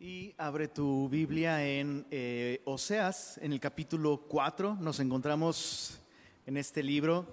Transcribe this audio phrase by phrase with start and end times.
[0.00, 4.76] Y abre tu Biblia en eh, Oseas, en el capítulo 4.
[4.80, 5.98] Nos encontramos
[6.46, 7.26] en este libro,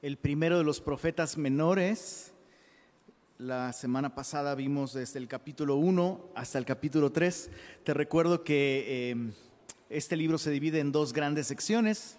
[0.00, 2.32] el primero de los profetas menores.
[3.36, 7.50] La semana pasada vimos desde el capítulo 1 hasta el capítulo 3.
[7.84, 9.16] Te recuerdo que eh,
[9.90, 12.16] este libro se divide en dos grandes secciones.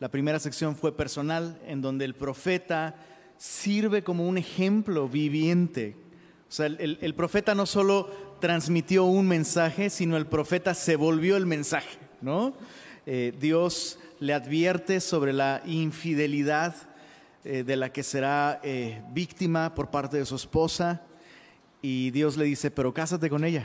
[0.00, 2.96] La primera sección fue personal, en donde el profeta
[3.36, 5.94] sirve como un ejemplo viviente.
[6.48, 11.46] O sea, el profeta no solo transmitió un mensaje, sino el profeta se volvió el
[11.46, 12.54] mensaje, ¿no?
[13.06, 16.74] Eh, Dios le advierte sobre la infidelidad
[17.44, 21.02] eh, de la que será eh, víctima por parte de su esposa
[21.82, 23.64] y Dios le dice, pero cásate con ella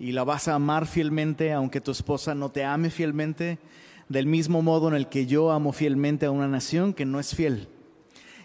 [0.00, 3.60] y la vas a amar fielmente aunque tu esposa no te ame fielmente,
[4.08, 7.36] del mismo modo en el que yo amo fielmente a una nación que no es
[7.36, 7.68] fiel.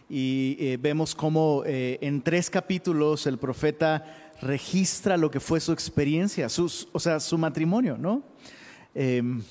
[0.10, 6.48] Y vemos cómo en tres capítulos el profeta registra lo que fue su experiencia,
[6.92, 8.24] o sea, su matrimonio, ¿no?
[8.94, 9.42] Em,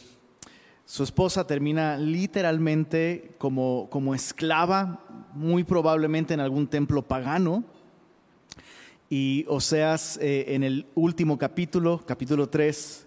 [0.85, 7.65] su esposa termina literalmente como, como esclava, muy probablemente en algún templo pagano.
[9.11, 13.07] Y Oseas, eh, en el último capítulo, capítulo 3,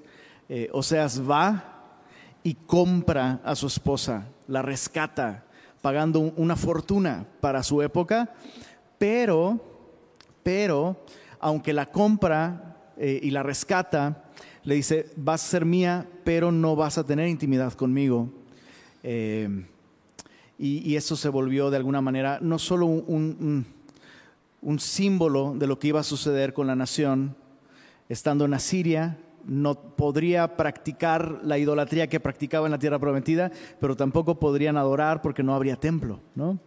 [0.49, 1.95] eh, Oseas va
[2.43, 5.45] y compra a su esposa, la rescata,
[5.81, 8.33] pagando una fortuna para su época,
[8.97, 9.59] pero,
[10.43, 11.05] pero
[11.39, 14.25] aunque la compra eh, y la rescata,
[14.63, 18.29] le dice, vas a ser mía, pero no vas a tener intimidad conmigo.
[19.03, 19.65] Eh,
[20.57, 23.65] y, eso se volvió de alguna manera no solo un,
[24.77, 27.35] símbolo de lo que iba a suceder con la nación,
[28.09, 33.95] estando en Asiria, no podría practicar la idolatría que practicaba en la tierra prometida, pero
[33.95, 36.59] tampoco podrían adorar porque no habría templo, ¿no?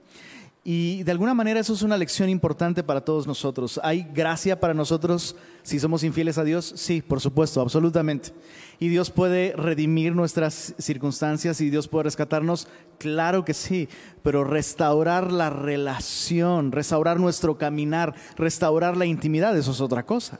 [0.64, 3.80] Y de alguna manera eso es una lección importante para todos nosotros.
[3.82, 6.72] ¿Hay gracia para nosotros si somos infieles a Dios?
[6.76, 8.30] Sí, por supuesto, absolutamente.
[8.78, 12.68] ¿Y Dios puede redimir nuestras circunstancias y Dios puede rescatarnos?
[12.98, 13.88] Claro que sí,
[14.22, 20.38] pero restaurar la relación, restaurar nuestro caminar, restaurar la intimidad, eso es otra cosa.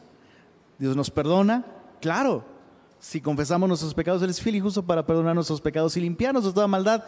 [0.78, 1.66] Dios nos perdona,
[2.00, 2.44] claro.
[3.00, 6.44] Si confesamos nuestros pecados, Él es fiel y justo para perdonar nuestros pecados y limpiarnos
[6.44, 7.02] de toda maldad,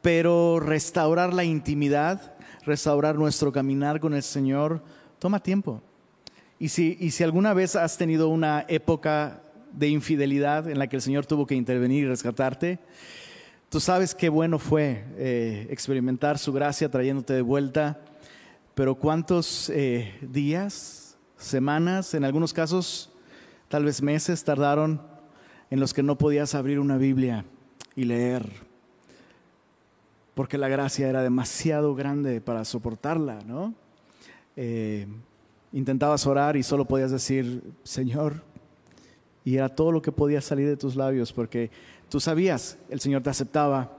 [0.00, 2.35] pero restaurar la intimidad
[2.66, 4.82] restaurar nuestro caminar con el Señor
[5.18, 5.80] toma tiempo.
[6.58, 10.96] Y si, y si alguna vez has tenido una época de infidelidad en la que
[10.96, 12.78] el Señor tuvo que intervenir y rescatarte,
[13.68, 18.00] tú sabes qué bueno fue eh, experimentar su gracia trayéndote de vuelta,
[18.74, 23.10] pero cuántos eh, días, semanas, en algunos casos,
[23.68, 25.00] tal vez meses tardaron
[25.70, 27.44] en los que no podías abrir una Biblia
[27.94, 28.65] y leer
[30.36, 33.72] porque la gracia era demasiado grande para soportarla, ¿no?
[34.54, 35.06] Eh,
[35.72, 38.42] intentabas orar y solo podías decir, Señor,
[39.46, 41.70] y era todo lo que podía salir de tus labios, porque
[42.10, 43.96] tú sabías, el Señor te aceptaba,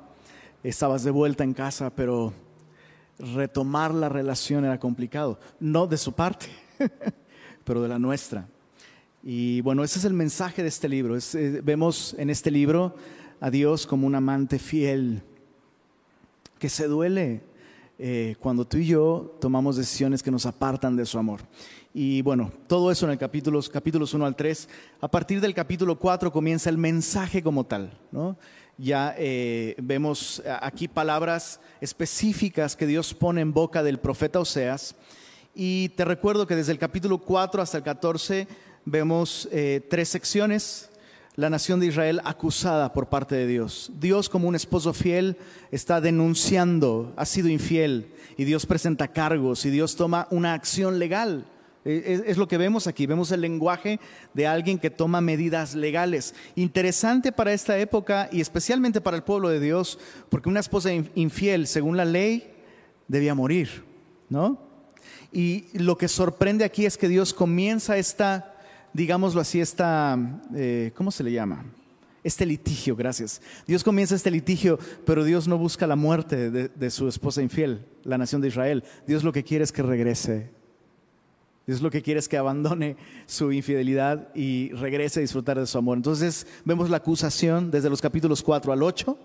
[0.62, 2.32] estabas de vuelta en casa, pero
[3.18, 6.46] retomar la relación era complicado, no de su parte,
[7.64, 8.48] pero de la nuestra.
[9.24, 11.18] Y bueno, ese es el mensaje de este libro.
[11.18, 12.94] Eh, vemos en este libro
[13.42, 15.24] a Dios como un amante fiel,
[16.60, 17.44] que se duele
[18.00, 21.42] eh, cuando tú y yo tomamos decisiones que nos apartan de su amor.
[21.94, 24.70] Y bueno, todo eso en el capítulo, capítulos 1 al 3.
[25.02, 27.98] A partir del capítulo 4 comienza el mensaje como tal.
[28.12, 28.38] ¿no?
[28.78, 34.96] Ya eh, vemos aquí palabras específicas que Dios pone en boca del profeta Oseas.
[35.56, 38.48] Y te recuerdo que desde el capítulo 4 hasta el 14
[38.86, 40.92] vemos eh, tres secciones
[41.38, 43.92] la nación de Israel acusada por parte de Dios.
[44.00, 45.38] Dios como un esposo fiel
[45.70, 51.46] está denunciando, ha sido infiel y Dios presenta cargos y Dios toma una acción legal.
[51.86, 54.00] E, es, lo que vemos aquí, vemos el lenguaje
[54.34, 56.34] de alguien que toma medidas legales.
[56.56, 60.00] Interesante para esta época y especialmente para el pueblo de Dios,
[60.30, 62.52] porque una esposa infiel, según la ley,
[63.08, 63.84] debía morir,
[64.28, 64.60] ¿no?
[65.32, 68.57] Y lo que sorprende aquí es que Dios comienza esta
[68.94, 70.18] digámoslo así, esta,
[70.56, 71.66] eh, ¿cómo se le llama?
[72.24, 73.42] Este litigio, gracias.
[73.66, 78.18] Dios comienza este litigio, pero Dios no busca la muerte de, su esposa infiel, la
[78.18, 78.84] nación de Israel.
[79.08, 80.50] Dios lo que quiere es que regrese.
[81.66, 82.98] Dios lo que quiere es que abandone
[83.28, 85.98] su infidelidad y regrese a disfrutar de su amor.
[85.98, 89.18] Entonces vemos la acusación desde los capítulos 4 al 8.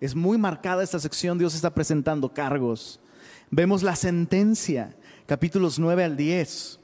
[0.00, 3.00] Es muy marcada esta sección, Dios está presentando cargos.
[3.50, 4.96] Vemos la sentencia,
[5.26, 6.79] capítulos 9 al 10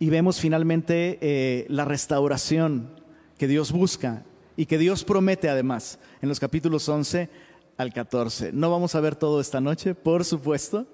[0.00, 2.88] y vemos finalmente eh, la restauración
[3.36, 4.24] que Dios busca
[4.56, 7.28] y que Dios promete además en los capítulos 11
[7.76, 8.50] al 14.
[8.52, 10.86] No vamos a ver todo esta noche, por supuesto.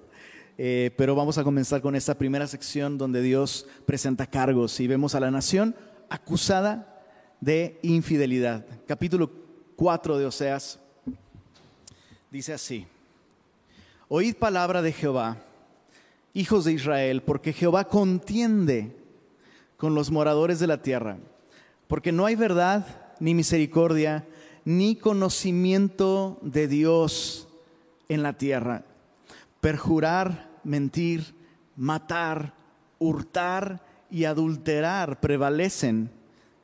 [0.58, 5.14] eh, pero vamos a comenzar con esta primera sección donde Dios presenta cargos y vemos
[5.14, 5.76] a la nación
[6.08, 7.04] acusada
[7.40, 8.66] de infidelidad.
[8.88, 9.30] Capítulo
[9.76, 10.80] 4 de Oseas
[12.28, 12.86] dice así,
[14.08, 15.45] oíd palabra de Jehová,
[16.36, 18.94] hijos de Israel, porque Jehová contiende
[19.78, 21.16] con los moradores de la tierra,
[21.88, 24.26] porque no hay verdad ni misericordia
[24.66, 27.48] ni conocimiento de Dios
[28.10, 28.84] en la tierra.
[29.62, 31.34] Perjurar, mentir,
[31.74, 32.52] matar,
[32.98, 36.10] hurtar y adulterar prevalecen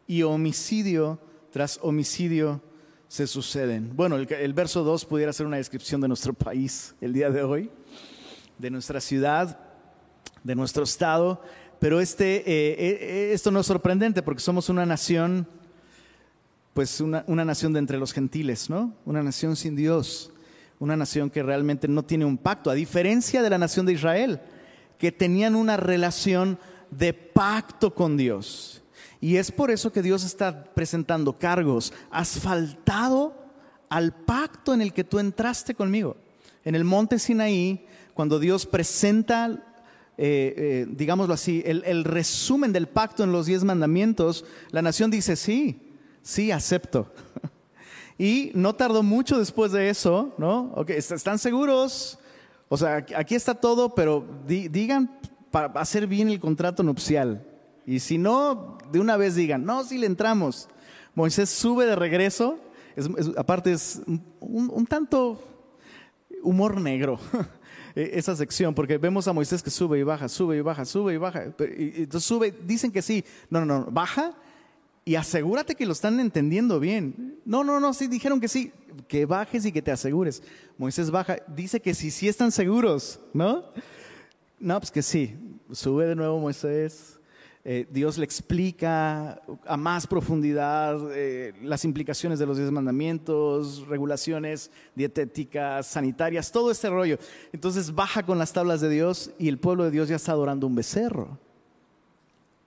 [0.06, 1.18] y homicidio
[1.50, 2.60] tras homicidio
[3.08, 3.96] se suceden.
[3.96, 7.70] Bueno, el, verso 2 pudiera ser una descripción de nuestro país el día de hoy,
[8.62, 9.58] de nuestra ciudad,
[10.44, 11.42] de nuestro estado,
[11.80, 15.48] pero este, eh, eh, esto no es sorprendente porque somos una nación
[16.74, 18.94] pues una, nación de entre los gentiles, ¿no?
[19.04, 20.32] Una nación sin Dios,
[20.78, 24.40] una nación que realmente no tiene un pacto, a diferencia de la nación de Israel,
[24.96, 26.58] que tenían una relación
[26.90, 28.82] de pacto con Dios.
[29.20, 31.92] Y es por eso que Dios está presentando cargos.
[32.10, 33.36] Has faltado
[33.90, 36.16] al pacto en el que tú entraste conmigo.
[36.64, 39.50] En el monte Sinaí, cuando Dios presenta,
[40.18, 45.36] eh, eh, digámoslo así, el, resumen del pacto en los diez mandamientos, la nación dice,
[45.36, 45.80] sí,
[46.22, 47.12] sí, acepto.
[48.18, 50.74] Y no tardó mucho después de eso, ¿no?
[50.86, 52.18] ¿Están seguros?
[52.68, 55.18] O sea, aquí está todo, pero digan
[55.50, 57.44] para hacer bien el contrato nupcial.
[57.84, 60.68] Y si no, de una vez digan, no, sí le entramos.
[61.14, 62.58] Moisés sube de regreso,
[63.36, 64.02] aparte es
[64.40, 65.42] un, tanto
[66.42, 67.18] humor negro
[67.94, 71.16] esa sección, porque vemos a Moisés que sube y baja, sube y baja, sube y
[71.16, 71.44] baja.
[71.58, 74.34] Entonces sube, dicen que sí, no, no, no, baja
[75.04, 77.38] y asegúrate que lo están entendiendo bien.
[77.44, 78.72] No, no, no, sí dijeron que sí,
[79.08, 80.42] que bajes y que te asegures.
[80.78, 83.64] Moisés baja, dice que sí, sí están seguros, ¿no?
[84.60, 85.36] No, pues que sí.
[85.72, 87.18] Sube de nuevo Moisés.
[87.64, 94.70] Eh, Dios le explica a más profundidad eh, las implicaciones de los diez mandamientos, regulaciones
[94.96, 97.18] dietéticas, sanitarias, todo este rollo.
[97.52, 100.66] Entonces baja con las tablas de Dios y el pueblo de Dios ya está adorando
[100.66, 101.38] un becerro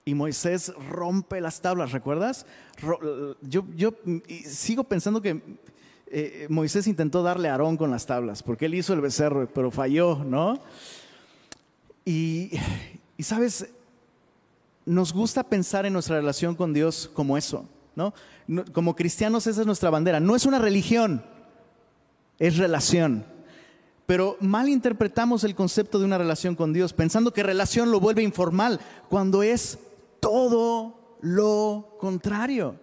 [0.06, 2.45] y Moisés rompe las tablas, ¿recuerdas?
[3.42, 3.95] Yo, yo
[4.45, 5.42] sigo pensando que
[6.07, 9.71] eh, Moisés intentó darle a Aarón con las tablas, porque él hizo el becerro, pero
[9.71, 10.59] falló, ¿no?
[12.06, 12.51] Y,
[13.18, 13.68] y sabes,
[14.85, 18.13] nos gusta pensar en nuestra relación con Dios como eso, ¿no?
[18.71, 20.19] Como cristianos esa es nuestra bandera.
[20.19, 21.23] No es una religión,
[22.37, 23.25] es relación.
[24.05, 28.21] Pero mal interpretamos el concepto de una relación con Dios, pensando que relación lo vuelve
[28.21, 28.79] informal,
[29.09, 29.79] cuando es
[30.19, 32.79] todo lo contrario.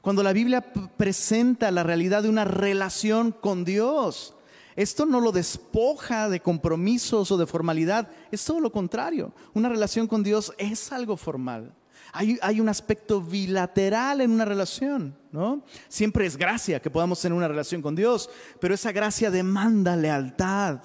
[0.00, 4.34] Cuando la Biblia presenta la realidad de una relación con Dios,
[4.76, 9.32] esto no lo despoja de compromisos o de formalidad, es todo lo contrario.
[9.54, 11.74] Una relación con Dios es algo formal.
[12.12, 15.62] Hay, hay, un aspecto bilateral en una relación, ¿no?
[15.86, 18.28] Siempre es gracia que podamos tener una relación con Dios,
[18.58, 20.80] pero esa gracia demanda lealtad,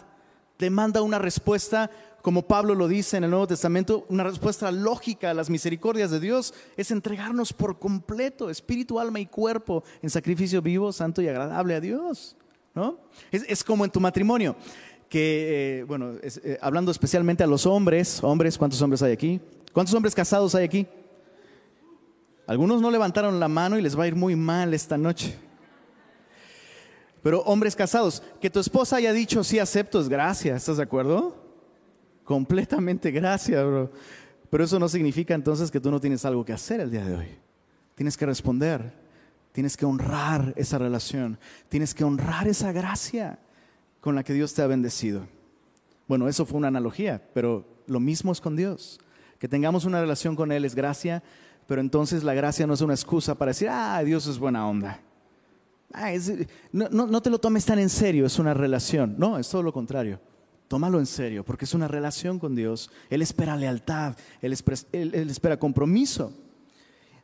[0.59, 1.89] demanda una respuesta
[2.25, 6.19] como Pablo lo dice en el Nuevo Testamento, una respuesta lógica a las misericordias de
[6.19, 11.75] Dios es entregarnos por completo, espíritu, alma y cuerpo, en sacrificio vivo, santo y agradable
[11.75, 12.35] a Dios.
[12.75, 12.99] ¿No?
[13.31, 14.55] Es, como en tu matrimonio,
[15.09, 19.41] que, eh, bueno, eh, hablando especialmente a los hombres, hombres, ¿cuántos hombres hay aquí?
[19.71, 20.85] ¿Cuántos hombres casados hay aquí?
[22.45, 25.35] Algunos no levantaron la mano y les va a ir muy mal esta noche.
[27.23, 31.35] Pero hombres casados, que tu esposa haya dicho sí acepto es gracia, ¿estás de acuerdo?
[32.23, 33.91] Completamente gracias, bro.
[34.49, 37.15] Pero eso no significa entonces que tú no tienes algo que hacer el día de
[37.15, 37.27] hoy.
[37.95, 39.04] Tienes que responder,
[39.55, 43.39] tienes que honrar esa relación, tienes que honrar esa gracia
[44.01, 45.25] con la que Dios te ha bendecido.
[46.09, 48.99] Bueno, eso fue una analogía, pero lo mismo es con Dios.
[49.39, 51.23] Que tengamos una relación con Él es gracia,
[51.67, 54.99] pero entonces la gracia no es una excusa para decir, ah, Dios es buena onda.
[55.93, 56.11] Ah,
[56.73, 59.15] no, no te lo tomes tan en serio, es una relación.
[59.17, 60.19] No, es todo lo contrario.
[60.67, 62.91] Tómalo en serio, porque es una relación con Dios.
[63.09, 66.33] Él espera lealtad, él, espera compromiso.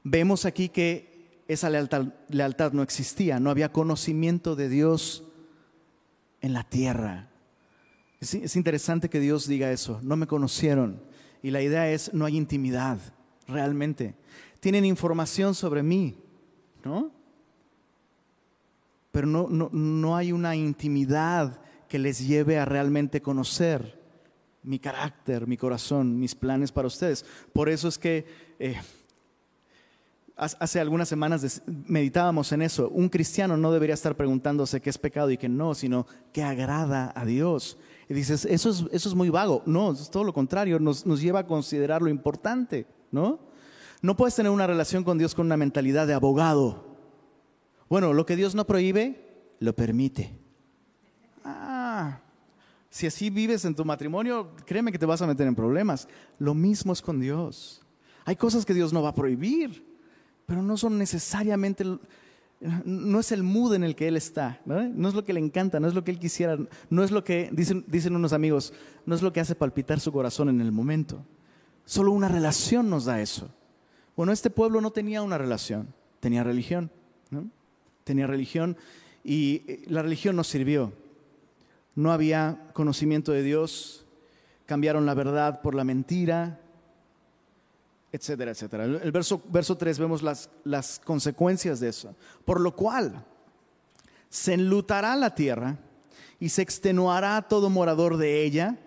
[0.02, 1.11] Vemos aquí que
[1.54, 5.24] esa lealtad, no existía, no había conocimiento de Dios
[6.42, 7.30] en la tierra.
[8.20, 11.02] Es, es interesante que Dios diga eso, no me conocieron.
[11.44, 13.00] Y la idea es, no hay intimidad,
[13.48, 14.16] realmente.
[14.60, 16.16] Tienen información sobre mí,
[16.84, 17.12] ¿no?
[19.12, 24.00] Pero no, no, no hay una intimidad que les lleve a realmente conocer
[24.64, 27.26] mi carácter, mi corazón, mis planes para ustedes.
[27.52, 28.26] Por eso es que
[28.60, 28.80] eh,
[30.36, 32.90] hace algunas semanas meditábamos en eso.
[32.90, 37.12] Un cristiano no debería estar preguntándose qué es pecado y qué no, sino qué agrada
[37.16, 37.78] a Dios.
[38.10, 39.64] Y dices, eso es, eso es muy vago.
[39.66, 43.40] No, es todo lo contrario, nos, nos lleva a considerar lo importante, ¿no?
[44.02, 46.98] No puedes tener una relación con Dios con una mentalidad de abogado.
[47.88, 50.40] Bueno, lo que Dios no prohíbe, lo permite.
[51.44, 52.20] Ah,
[52.90, 56.08] si así vives en tu matrimonio, créeme que te vas a meter en problemas.
[56.40, 57.82] Lo mismo es con Dios.
[58.26, 59.91] Hay cosas que Dios no va a prohibir,
[60.52, 61.86] pero no son necesariamente,
[62.84, 65.08] no es el mood en el que Él está, ¿no?
[65.08, 66.58] es lo que le encanta, no es lo que Él quisiera,
[66.90, 68.74] no es lo que, dicen, dicen unos amigos,
[69.06, 71.26] no es lo que hace palpitar su corazón en el momento.
[71.86, 73.50] Solo una relación nos da eso.
[74.18, 75.88] Bueno, este pueblo no tenía una relación,
[76.20, 76.92] tenía religión,
[78.04, 78.76] tenía religión
[79.24, 80.92] y eh, la religión no sirvió.
[81.96, 84.06] No había conocimiento de Dios,
[84.66, 86.60] cambiaron la verdad por la mentira,
[88.12, 88.86] etcétera, etcétera.
[88.86, 92.16] El verso, verso 3 vemos las, las consecuencias de eso.
[92.46, 93.26] Por lo cual,
[94.30, 95.78] se enlutará la tierra
[96.40, 98.78] y se extenuará todo morador de ella,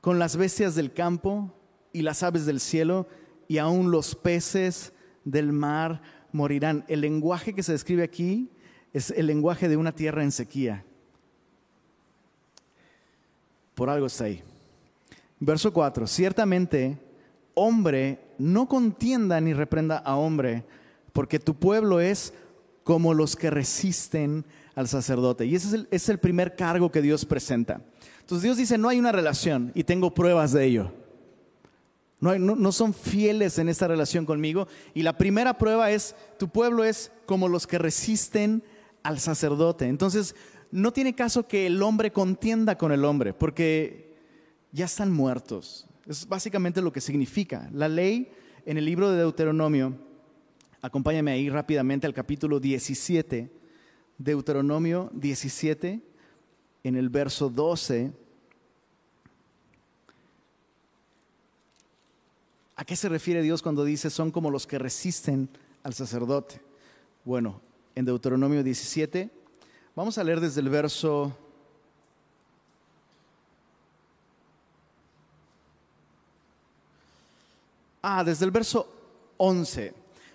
[0.00, 1.52] con las bestias del campo
[1.92, 3.08] y las aves del cielo,
[3.48, 4.92] y aún los peces
[5.24, 6.84] del mar morirán.
[6.88, 8.50] El lenguaje que se describe aquí
[8.92, 10.84] es el lenguaje de una tierra en sequía.
[13.74, 14.42] Por algo está ahí.
[15.38, 16.06] Verso 4.
[16.06, 16.98] Ciertamente
[17.56, 20.64] hombre no contienda ni reprenda a hombre,
[21.12, 22.32] porque tu pueblo es
[22.84, 24.44] como los que resisten
[24.76, 25.46] al sacerdote.
[25.46, 27.80] Y ese es el, primer cargo que Dios presenta.
[28.20, 30.92] Entonces Dios dice, no hay una relación y tengo pruebas de ello.
[32.20, 34.68] No, no, son fieles en esta relación conmigo.
[34.94, 38.62] Y la primera prueba es, tu pueblo es como los que resisten
[39.02, 39.86] al sacerdote.
[39.86, 40.34] Entonces,
[40.70, 44.14] no tiene caso que el hombre contienda con el hombre, porque
[44.72, 45.85] ya están muertos.
[46.06, 47.68] Es básicamente lo que significa.
[47.72, 48.30] La ley
[48.64, 49.96] en el libro de Deuteronomio,
[50.80, 53.50] acompáñame ahí rápidamente al capítulo 17,
[54.16, 56.00] Deuteronomio 17,
[56.84, 58.12] en el verso 12.
[62.76, 65.48] ¿A qué se refiere Dios cuando dice son como los que resisten
[65.82, 66.60] al sacerdote?
[67.24, 67.60] Bueno,
[67.96, 69.28] en Deuteronomio 17,
[69.96, 71.36] vamos a leer desde el verso
[78.08, 78.88] Ah, desde el verso
[79.36, 79.92] 11.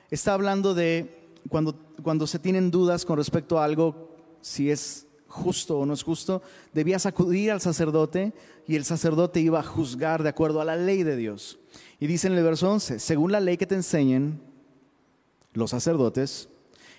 [0.09, 1.73] Está hablando de cuando,
[2.03, 4.09] cuando se tienen dudas con respecto a algo,
[4.41, 6.41] si es justo o no es justo,
[6.73, 8.33] debías acudir al sacerdote
[8.67, 11.59] y el sacerdote iba a juzgar de acuerdo a la ley de Dios.
[11.97, 14.41] Y dice en el verso 11, según la ley que te enseñen
[15.53, 16.49] los sacerdotes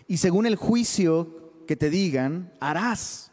[0.08, 3.30] y según el juicio que te digan, harás.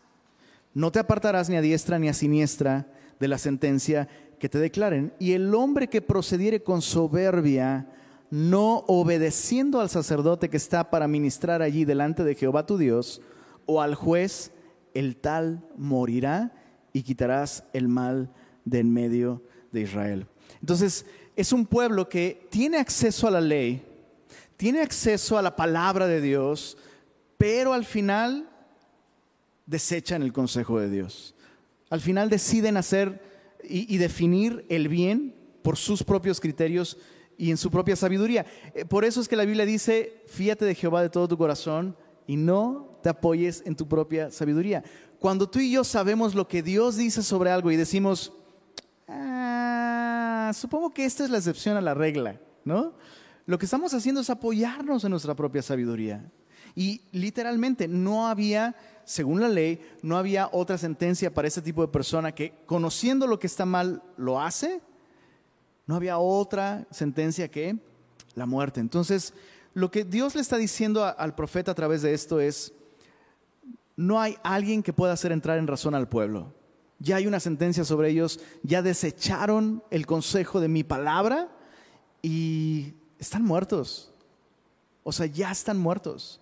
[0.73, 5.13] No te apartarás ni a diestra ni a siniestra de la sentencia que te declaren,
[5.19, 7.87] y el hombre que procediere con soberbia,
[8.31, 13.21] no obedeciendo al sacerdote que está para ministrar allí delante de Jehová tu Dios,
[13.65, 14.51] o al juez,
[14.93, 16.53] el tal morirá
[16.93, 18.31] y quitarás el mal
[18.65, 20.27] de en medio de Israel.
[20.59, 21.05] Entonces,
[21.35, 23.85] es un pueblo que tiene acceso a la ley,
[24.57, 26.77] tiene acceso a la palabra de Dios,
[27.37, 28.49] pero al final
[29.65, 31.35] desechan el consejo de Dios.
[31.89, 33.28] Al final deciden hacer
[33.69, 36.97] y, definir el bien por sus propios criterios
[37.37, 38.45] y en su propia sabiduría.
[38.73, 41.95] Eh, por eso es que la Biblia dice, fíate de Jehová de todo tu corazón
[42.27, 44.83] y no te apoyes en tu propia sabiduría.
[45.19, 48.33] Cuando tú y yo sabemos lo que Dios dice sobre algo y decimos,
[49.07, 52.93] ah, supongo que esta es la excepción a la regla, ¿no?
[53.45, 56.31] Lo que estamos haciendo es apoyarnos en nuestra propia sabiduría.
[56.75, 58.75] Y literalmente no había
[59.09, 63.39] según la ley, no había otra sentencia para ese tipo de persona que conociendo lo
[63.39, 64.81] que está mal lo hace.
[65.87, 67.75] No había otra sentencia que
[68.35, 68.79] la muerte.
[68.79, 69.33] Entonces,
[69.73, 72.71] lo que Dios le está diciendo al profeta a través de esto es,
[73.95, 76.53] no hay alguien que pueda hacer entrar en razón al pueblo.
[76.99, 81.49] Ya hay una sentencia sobre ellos, ya desecharon el consejo de mi palabra
[82.21, 84.13] y están muertos.
[85.01, 86.39] O sea, ya están muertos.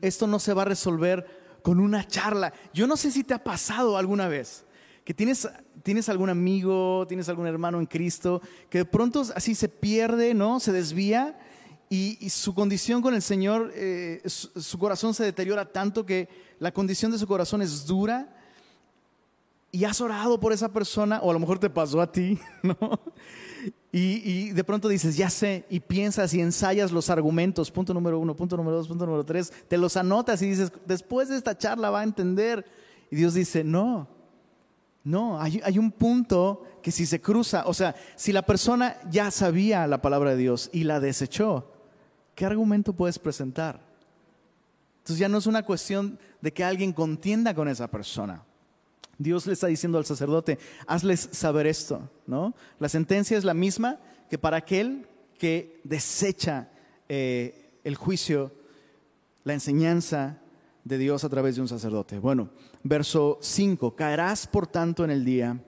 [0.00, 2.52] Esto no se va a resolver con una charla.
[2.74, 4.64] Yo no sé si te ha pasado alguna vez
[5.04, 5.48] que tienes,
[5.82, 8.40] tienes algún amigo, tienes algún hermano en Cristo,
[8.70, 10.60] que de pronto así se pierde, ¿no?
[10.60, 11.38] Se desvía
[11.88, 16.28] y, su condición con el Señor, eh, su, corazón se deteriora tanto que
[16.58, 18.34] la condición de su corazón es dura
[19.74, 22.76] y has orado por esa persona, o a lo mejor te pasó a ti, ¿no?
[23.94, 28.34] Y, de pronto dices, ya sé, y piensas y ensayas los argumentos, punto número uno,
[28.34, 31.90] punto número dos, punto número tres, te los anotas y dices, después de esta charla
[31.90, 32.64] va a entender.
[33.10, 34.08] Y Dios dice, no,
[35.04, 39.30] no, hay, hay un punto que si se cruza, o sea, si la persona ya
[39.30, 41.70] sabía la palabra de Dios y la desechó,
[42.34, 43.80] ¿qué argumento puedes presentar?
[44.98, 48.42] Entonces ya no es una cuestión de que alguien contienda con esa persona.
[49.18, 52.54] Dios le está diciendo al sacerdote, hazles saber esto, ¿no?
[52.78, 55.06] La sentencia es la misma que para aquel
[55.38, 56.70] que desecha
[57.08, 58.52] eh, el juicio,
[59.44, 60.38] la enseñanza
[60.84, 62.18] de Dios a través de un sacerdote.
[62.18, 62.50] Bueno,
[62.82, 65.62] verso 5, caerás por tanto en el día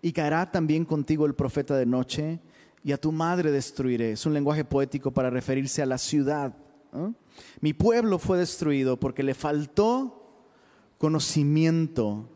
[0.00, 2.40] y caerá también contigo el profeta de noche
[2.84, 4.12] y a tu madre destruiré.
[4.12, 6.54] Es un lenguaje poético para referirse a la ciudad.
[7.60, 10.44] Mi pueblo fue destruido porque le faltó
[10.98, 12.28] conocimiento.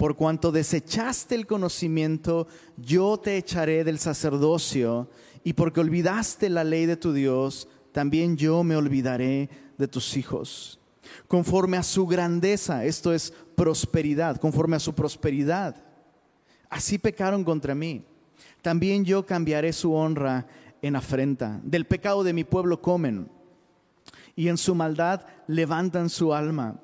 [0.00, 2.46] Por cuanto desechaste el conocimiento,
[2.78, 5.10] yo te echaré del sacerdocio,
[5.44, 10.80] y porque olvidaste la ley de tu Dios, también yo me olvidaré de tus hijos.
[11.28, 15.76] Conforme a su grandeza, esto es prosperidad, conforme a su prosperidad,
[16.70, 18.02] así pecaron contra mí.
[18.62, 20.46] También yo cambiaré su honra
[20.80, 21.60] en afrenta.
[21.62, 23.28] Del pecado de mi pueblo comen
[24.34, 26.80] y en su maldad levantan su alma.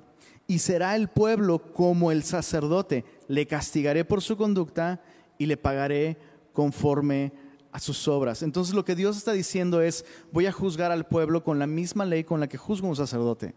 [0.46, 3.04] Y será el pueblo como el sacerdote.
[3.28, 5.02] Le castigaré por su conducta
[5.38, 6.16] y le pagaré
[6.52, 7.32] conforme
[7.72, 8.42] a sus obras.
[8.42, 12.04] Entonces lo que Dios está diciendo es, voy a juzgar al pueblo con la misma
[12.04, 13.54] ley con la que juzgo un sacerdote.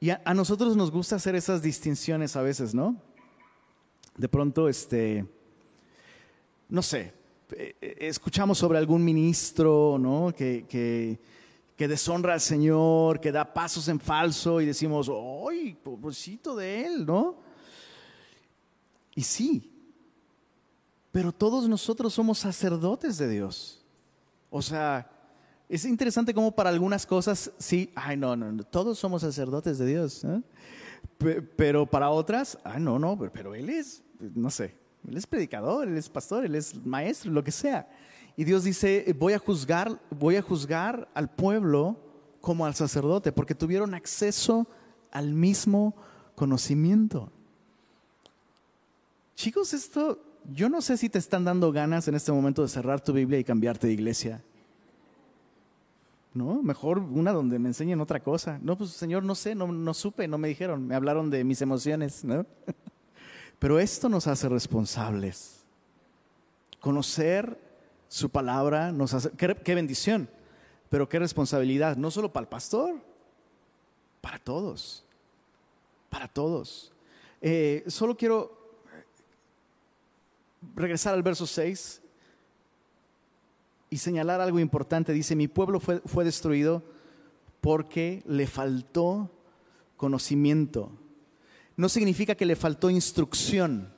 [0.00, 2.96] Y a, a nosotros nos gusta hacer esas distinciones a veces, ¿no?
[4.16, 5.24] De pronto, este,
[6.68, 7.14] no sé,
[7.52, 10.34] eh, eh, escuchamos sobre algún ministro, ¿no?
[10.36, 11.18] Que, que,
[11.78, 15.08] que, deshonra al Señor, que da pasos en falso y decimos,
[15.48, 17.36] ¡ay, pobrecito de él, ¿no?
[19.14, 19.72] Y sí,
[21.12, 23.84] pero todos nosotros somos sacerdotes de Dios.
[24.50, 25.10] O sea,
[25.68, 30.26] es interesante cómo para algunas cosas, sí, ay, no, no, todos somos sacerdotes de Dios.
[31.56, 34.74] Pero para otras, ay, no, no, pero Él es, no sé,
[35.06, 37.88] él es predicador, él es pastor, él es maestro, lo que sea.
[38.38, 41.96] Y Dios dice, voy a juzgar, voy a juzgar al pueblo
[42.40, 44.68] como al sacerdote, porque tuvieron acceso
[45.10, 45.96] al mismo
[46.36, 47.32] conocimiento.
[49.34, 50.22] Chicos, esto,
[50.54, 53.40] yo no sé si te están dando ganas en este momento de cerrar tu Biblia
[53.40, 54.40] y cambiarte de iglesia.
[56.32, 56.62] ¿No?
[56.62, 58.60] Mejor una donde me enseñen otra cosa.
[58.62, 61.60] No, pues Señor, no sé, no, no supe, no me dijeron, me hablaron de mis
[61.60, 62.46] emociones, ¿no?
[63.58, 65.64] Pero esto nos hace responsables.
[66.78, 67.67] Conocer
[68.08, 70.28] su palabra nos hace, qué, bendición,
[70.88, 72.96] pero qué responsabilidad, no solo para el pastor,
[74.20, 75.04] para todos,
[76.10, 76.92] para todos.
[77.40, 78.56] Eh, solo quiero
[80.74, 82.02] regresar al verso 6
[83.90, 85.12] y señalar algo importante.
[85.12, 86.82] Dice, mi pueblo fue, fue destruido
[87.60, 89.30] porque le faltó
[89.96, 90.92] conocimiento
[91.78, 93.88] no significa que le faltó instrucción.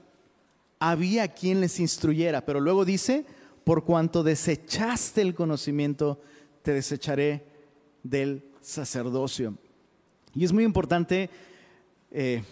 [0.79, 3.25] Había quien les instruyera, pero luego dice,
[3.65, 6.21] por cuanto desechaste el conocimiento,
[6.63, 7.45] te desecharé
[8.03, 9.57] del sacerdocio.
[10.35, 11.31] Y es muy importante,
[12.11, 12.43] eh,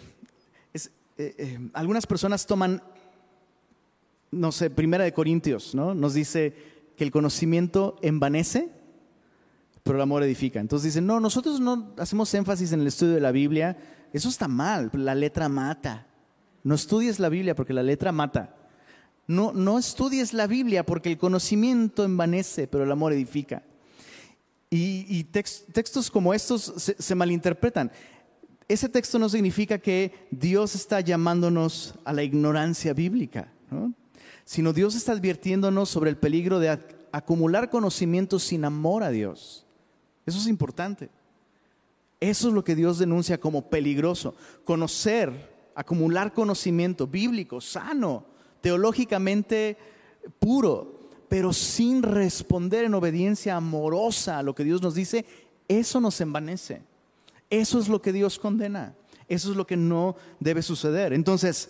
[0.73, 0.79] eh,
[1.17, 2.81] eh, algunas personas toman,
[4.31, 5.93] no sé, Primera de Corintios, ¿no?
[5.93, 6.53] Nos dice
[6.95, 8.69] que el conocimiento envanece,
[9.83, 10.59] pero el amor edifica.
[10.59, 13.77] Entonces dicen, no, nosotros no hacemos énfasis en el estudio de la Biblia,
[14.13, 16.07] eso está mal, la letra mata.
[16.63, 18.55] No estudies la Biblia porque la letra mata.
[19.29, 23.61] No, no estudies la Biblia porque el conocimiento envanece, pero el amor edifica.
[24.71, 27.91] Y, textos como estos se, malinterpretan.
[28.67, 33.53] Ese texto no significa que Dios está llamándonos a la ignorancia bíblica,
[34.45, 36.79] sino Dios está advirtiéndonos sobre el peligro de
[37.11, 39.63] acumular conocimiento sin amor a Dios.
[40.25, 41.11] Eso es importante.
[42.19, 44.33] Eso es lo que Dios denuncia como peligroso.
[44.63, 48.25] Conocer, acumular conocimiento bíblico, sano,
[48.61, 49.77] teológicamente
[50.39, 55.25] puro, pero sin responder en obediencia amorosa a lo que Dios nos dice,
[55.67, 56.81] eso nos envanece.
[57.49, 58.95] Eso es lo que Dios condena.
[59.27, 61.13] Eso es lo que no debe suceder.
[61.13, 61.69] Entonces,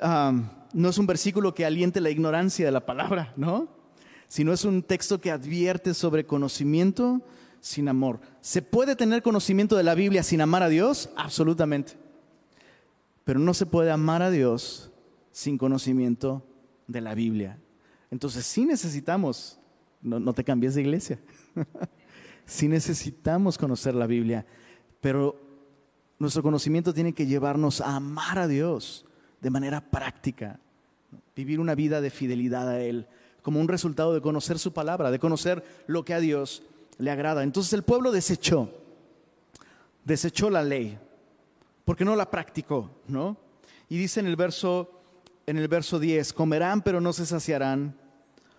[0.00, 3.68] no es un versículo que aliente la ignorancia de la palabra, ¿no?
[4.28, 7.22] Sino es un texto que advierte sobre conocimiento
[7.60, 8.20] sin amor.
[8.40, 11.08] ¿Se puede tener conocimiento de la Biblia sin amar a Dios?
[11.16, 11.94] Absolutamente.
[13.24, 14.90] Pero no se puede amar a Dios
[15.36, 16.42] sin conocimiento
[16.86, 17.58] de la Biblia.
[18.10, 19.58] Entonces sí necesitamos,
[20.00, 21.18] no, te cambies de iglesia,
[22.46, 24.46] sí necesitamos conocer la Biblia,
[24.98, 25.38] pero
[26.18, 29.04] nuestro conocimiento tiene que llevarnos a amar a Dios
[29.42, 30.58] de manera práctica,
[31.36, 33.06] vivir una vida de fidelidad a Él,
[33.42, 36.62] como un resultado de conocer su palabra, de conocer lo que a Dios
[36.96, 37.42] le agrada.
[37.42, 38.70] Entonces el pueblo desechó,
[40.02, 40.98] desechó la ley,
[41.84, 43.36] porque no la practicó, ¿no?
[43.90, 44.95] Y dice en el verso,
[45.46, 47.96] en el verso 10, comerán pero no se saciarán,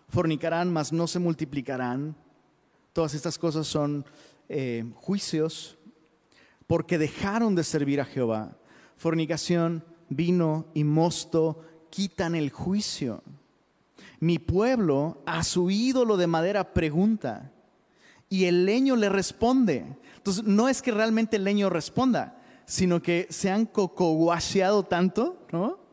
[0.07, 2.15] fornicarán mas no se multiplicarán.
[2.93, 4.05] Todas estas cosas son
[4.49, 5.77] eh, juicios
[6.65, 8.57] porque dejaron de servir a Jehová.
[8.95, 13.21] Fornicación, vino y mosto quitan el juicio.
[14.19, 17.51] Mi pueblo a su ídolo de madera pregunta
[18.29, 19.85] y el leño le responde.
[20.15, 25.86] Entonces, no es que realmente el leño responda, sino que se han cocoguaseado tanto, ¿no?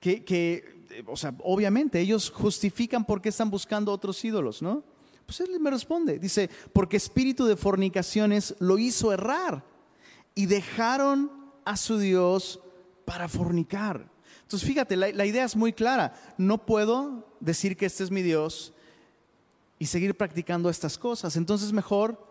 [0.00, 4.84] Que, que, o sea, obviamente ellos justifican por qué están buscando otros ídolos, ¿no?
[5.26, 9.64] Pues él me responde, dice, porque espíritu de fornicaciones lo hizo errar
[10.34, 11.30] y dejaron
[11.64, 12.60] a su Dios
[13.04, 14.10] para fornicar.
[14.42, 16.14] Entonces, fíjate, la, la idea es muy clara.
[16.38, 18.72] No puedo decir que este es mi Dios
[19.78, 21.36] y seguir practicando estas cosas.
[21.36, 22.26] Entonces mejor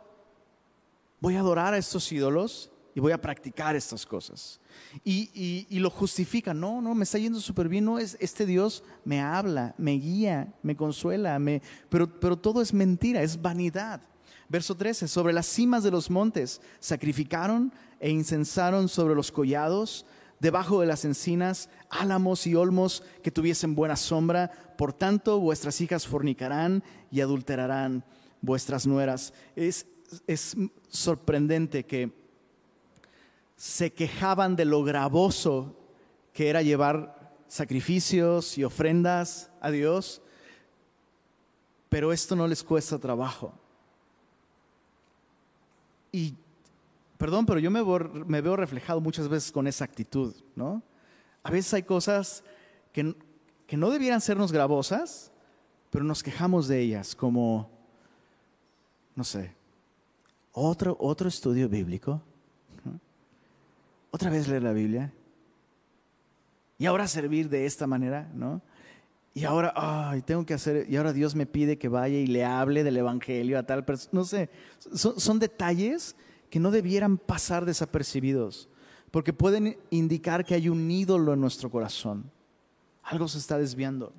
[1.20, 4.60] voy a adorar a estos ídolos y voy a practicar estas cosas.
[5.04, 9.22] Y, lo justifica, no, no, me está yendo súper bien, no, es, este Dios me
[9.22, 14.02] habla, me guía, me consuela, me, pero, pero todo es mentira, es vanidad.
[14.50, 20.08] Verso 13, sobre las cimas de los montes sacrificaron e incensaron sobre los collados,
[20.40, 24.50] debajo de las encinas, álamos y olmos que tuviesen buena sombra.
[24.76, 28.04] Por tanto, vuestras hijas fornicarán y adulterarán
[28.42, 29.36] vuestras nueras.
[29.56, 29.86] Es,
[30.26, 30.56] es
[30.90, 32.17] sorprendente que
[33.58, 35.76] se quejaban de lo gravoso
[36.32, 40.22] que era llevar sacrificios y ofrendas a Dios,
[41.90, 43.52] pero esto no les cuesta trabajo.
[46.12, 46.36] Y
[47.18, 50.84] perdón, pero yo me veo, reflejado muchas veces con esa actitud, ¿no?
[51.42, 52.44] A veces hay cosas
[52.94, 53.16] que,
[53.66, 55.32] que no debieran sernos gravosas,
[55.90, 57.72] pero nos quejamos de ellas, como,
[59.16, 59.56] no sé,
[60.52, 62.22] otro, otro estudio bíblico,
[64.18, 65.14] otra vez leer la Biblia,
[66.80, 68.64] y ahora servir de esta manera, ¿no?
[69.36, 72.44] Y ahora, ay, tengo que hacer, y ahora Dios me pide que vaya y le
[72.44, 74.50] hable del Evangelio a tal persona, no sé,
[74.92, 76.16] son detalles
[76.50, 78.70] que no debieran pasar desapercibidos,
[79.12, 82.32] porque pueden indicar que hay un ídolo en nuestro corazón.
[83.04, 84.14] Algo se está desviando.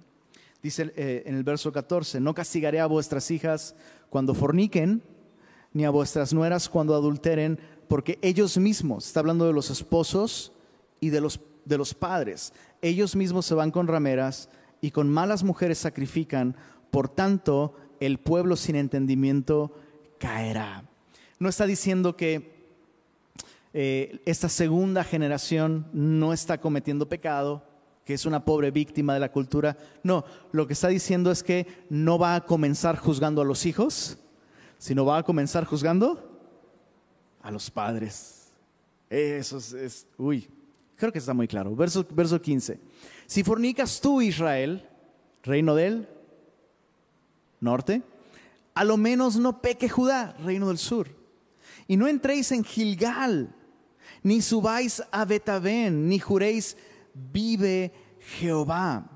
[0.63, 3.75] Dice eh, en el verso 14, no castigaré a vuestras hijas
[4.11, 5.03] cuando forniquen,
[5.73, 10.53] ni a vuestras nueras cuando adulteren, porque ellos mismos, está hablando de los esposos
[11.01, 14.49] y de los, de los padres, ellos mismos se van con rameras
[14.81, 16.57] y con malas mujeres sacrifican,
[16.91, 19.73] por tanto el pueblo sin entendimiento
[20.19, 20.85] caerá
[21.39, 22.59] no está diciendo que
[23.73, 27.63] eh, esta segunda generación no está cometiendo pecado,
[28.05, 29.77] que es una pobre víctima de la cultura.
[30.03, 34.19] No, lo que está diciendo es que no va a comenzar juzgando a los hijos,
[34.79, 36.28] sino va a comenzar juzgando
[37.49, 38.53] a los padres.
[39.09, 40.47] Eso es, uy,
[40.97, 41.75] creo que está muy claro.
[41.75, 42.79] Verso, verso 15.
[43.27, 44.87] Si fornicas tú, Israel,
[45.43, 46.07] reino del
[47.61, 48.03] norte,
[48.75, 51.09] a lo menos no peque Judá, reino del sur.
[51.87, 53.55] Y no entréis en Gilgal,
[54.23, 56.77] ni subáis a Betabén, ni juréis,
[57.15, 57.95] vive
[58.39, 59.09] Jehová.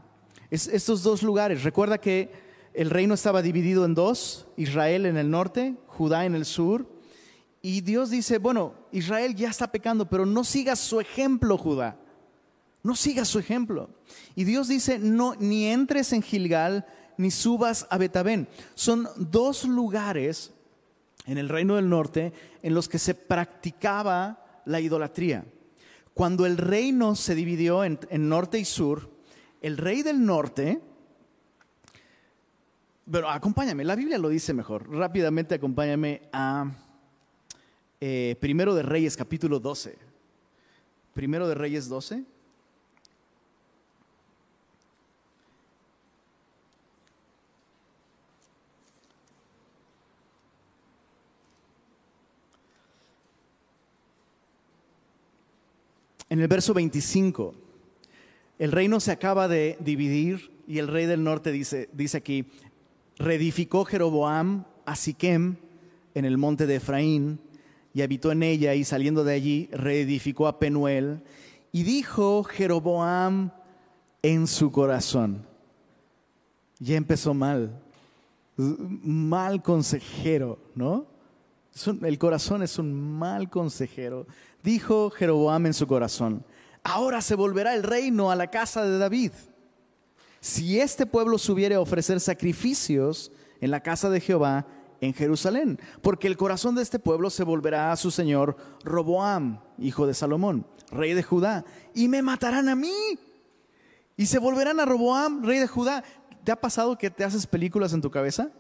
[0.51, 2.31] estos dos lugares, recuerda que
[2.73, 7.02] el reino estaba dividido en dos, Israel en el norte, Judá en el sur.
[7.63, 11.97] Y Dios dice, bueno, Israel ya está pecando, pero no sigas su ejemplo, Judá.
[12.83, 13.89] No sigas su ejemplo.
[14.35, 16.85] Y Dios dice, no, ni entres en Gilgal,
[17.17, 18.49] ni subas a Betabén.
[18.75, 20.53] Son dos lugares
[21.27, 25.45] en el reino del norte en los que se practicaba la idolatría.
[26.15, 29.11] Cuando el reino se dividió en, norte y sur,
[29.61, 30.81] el rey del norte,
[33.11, 36.71] pero acompáñame, la Biblia lo dice mejor, rápidamente acompáñame a
[38.05, 39.97] eh, Primero de Reyes capítulo 12.
[41.15, 42.25] Primero de Reyes 12.
[56.29, 57.55] En el verso 25,
[58.59, 62.47] el reino se acaba de dividir y el rey del norte dice, dice aquí,
[63.17, 65.55] reedificó Jeroboam a Siquem
[66.17, 67.39] en el monte de Efraín
[67.95, 71.23] y habitó en ella y saliendo de allí reedificó a Penuel
[71.73, 73.51] y dijo Jeroboam
[74.23, 75.47] en su corazón,
[76.79, 77.81] ya empezó mal,
[78.57, 81.07] mal consejero, ¿no?
[82.03, 84.27] El corazón es un mal consejero.
[84.63, 86.45] Dijo Jeroboam en su corazón,
[86.85, 89.33] ahora se volverá el reino a la casa de David.
[90.41, 94.67] Si este pueblo subiere a ofrecer sacrificios en la casa de Jehová
[95.03, 100.07] en Jerusalén, porque el corazón de este pueblo se volverá a su señor Roboam, hijo
[100.07, 103.19] de Salomón, rey de Judá, y me matarán a mí.
[104.17, 106.05] Y se volverán a Roboam, rey de Judá.
[106.45, 108.51] ¿Te ha pasado que te haces películas en tu cabeza?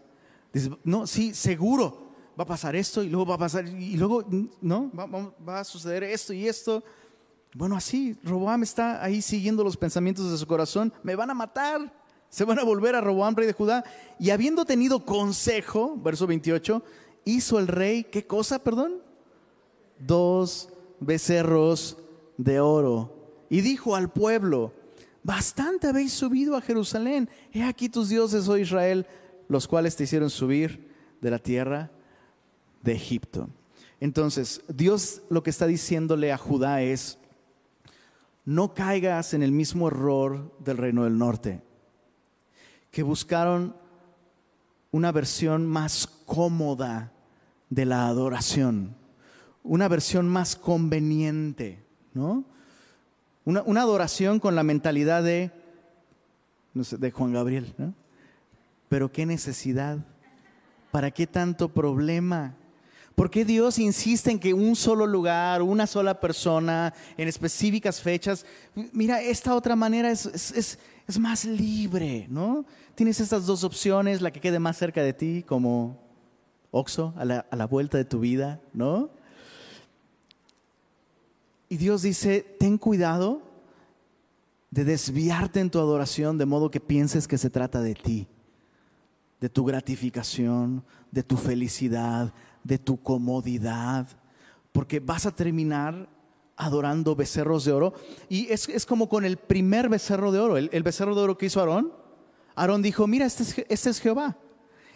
[0.52, 4.24] Dices, no, sí, seguro va a pasar esto y luego va a pasar y luego,
[4.60, 4.90] ¿no?
[4.92, 6.82] Va, a suceder esto y esto.
[7.54, 10.92] Bueno, así, Roboam está ahí siguiendo los pensamientos de su corazón.
[11.04, 12.01] Me van a matar.
[12.32, 13.84] Se van a volver a Roboam, rey de Judá.
[14.18, 16.82] Y habiendo tenido consejo, verso 28,
[17.26, 19.02] hizo el rey, ¿qué cosa, perdón?
[19.98, 21.98] Dos becerros
[22.38, 23.14] de oro.
[23.50, 24.72] Y dijo al pueblo,
[25.22, 27.28] bastante habéis subido a Jerusalén.
[27.52, 29.06] He aquí tus dioses, oh Israel,
[29.48, 30.90] los cuales te hicieron subir
[31.20, 31.90] de la tierra
[32.82, 33.50] de Egipto.
[34.00, 37.18] Entonces, Dios lo que está diciéndole a Judá es,
[38.46, 41.60] no caigas en el mismo error del reino del norte,
[42.92, 43.74] que buscaron
[44.92, 47.10] una versión más cómoda
[47.70, 48.94] de la adoración,
[49.64, 52.44] una versión más conveniente, ¿no?
[53.44, 55.50] Una, una adoración con la mentalidad de,
[56.74, 57.94] no sé, de Juan Gabriel, ¿no?
[58.90, 59.98] Pero qué necesidad,
[60.90, 62.54] ¿para qué tanto problema?
[63.14, 68.44] ¿Por qué Dios insiste en que un solo lugar, una sola persona, en específicas fechas?
[68.92, 70.12] Mira, esta otra manera
[71.06, 72.64] es, más libre, ¿no?
[72.94, 75.98] Tienes estas dos opciones, la que quede más cerca de ti, como
[76.70, 79.10] Oxo, a la, a la vuelta de tu vida, ¿no?
[81.68, 83.42] Y Dios dice, ten cuidado
[84.70, 88.26] de desviarte en tu adoración de modo que pienses que se trata de ti,
[89.40, 92.32] de tu gratificación, de tu felicidad,
[92.64, 94.06] de tu comodidad,
[94.72, 96.08] porque vas a terminar
[96.56, 97.94] adorando becerros de oro.
[98.28, 101.60] Y es, como con el primer becerro de oro, el, becerro de oro que hizo
[101.60, 101.92] Aarón.
[102.54, 104.36] Aarón dijo, mira, este es, este es, Jehová.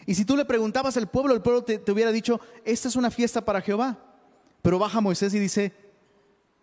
[0.05, 2.97] Y si tú le preguntabas al pueblo, el pueblo te, te hubiera dicho, esta es
[2.97, 3.99] una fiesta para Jehová.
[4.62, 5.73] Pero baja Moisés y dice,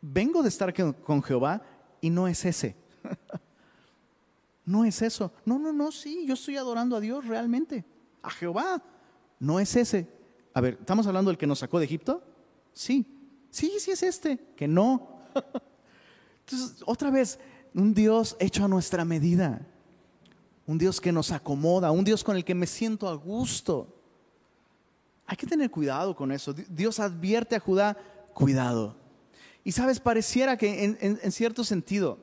[0.02, 1.62] vengo de estar con Jehová
[2.02, 2.76] y no es ese.
[4.66, 5.32] no es eso.
[5.46, 7.86] No, no, no, sí, yo estoy adorando a Dios realmente,
[8.22, 8.82] a Jehová.
[9.40, 10.08] No es ese.
[10.54, 12.24] A ver, ¿estamos hablando del que nos sacó de Egipto?
[12.74, 13.06] Sí,
[13.54, 15.08] sí, sí es este, que no.
[16.46, 17.40] Entonces, otra vez,
[17.74, 19.62] un Dios hecho a nuestra medida,
[20.66, 23.96] un Dios que nos acomoda, un Dios con el que me siento a gusto.
[25.26, 26.54] Hay que tener cuidado con eso.
[26.54, 27.96] Dios advierte a Judá,
[28.34, 28.96] cuidado.
[29.64, 32.18] Y sabes, pareciera que en, cierto sentido,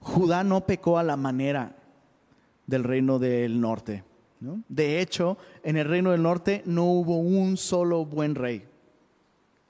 [0.00, 1.76] Judá no pecó a la manera
[2.66, 4.04] del reino del norte.
[4.68, 8.66] De hecho, en el reino del norte no hubo un solo buen rey.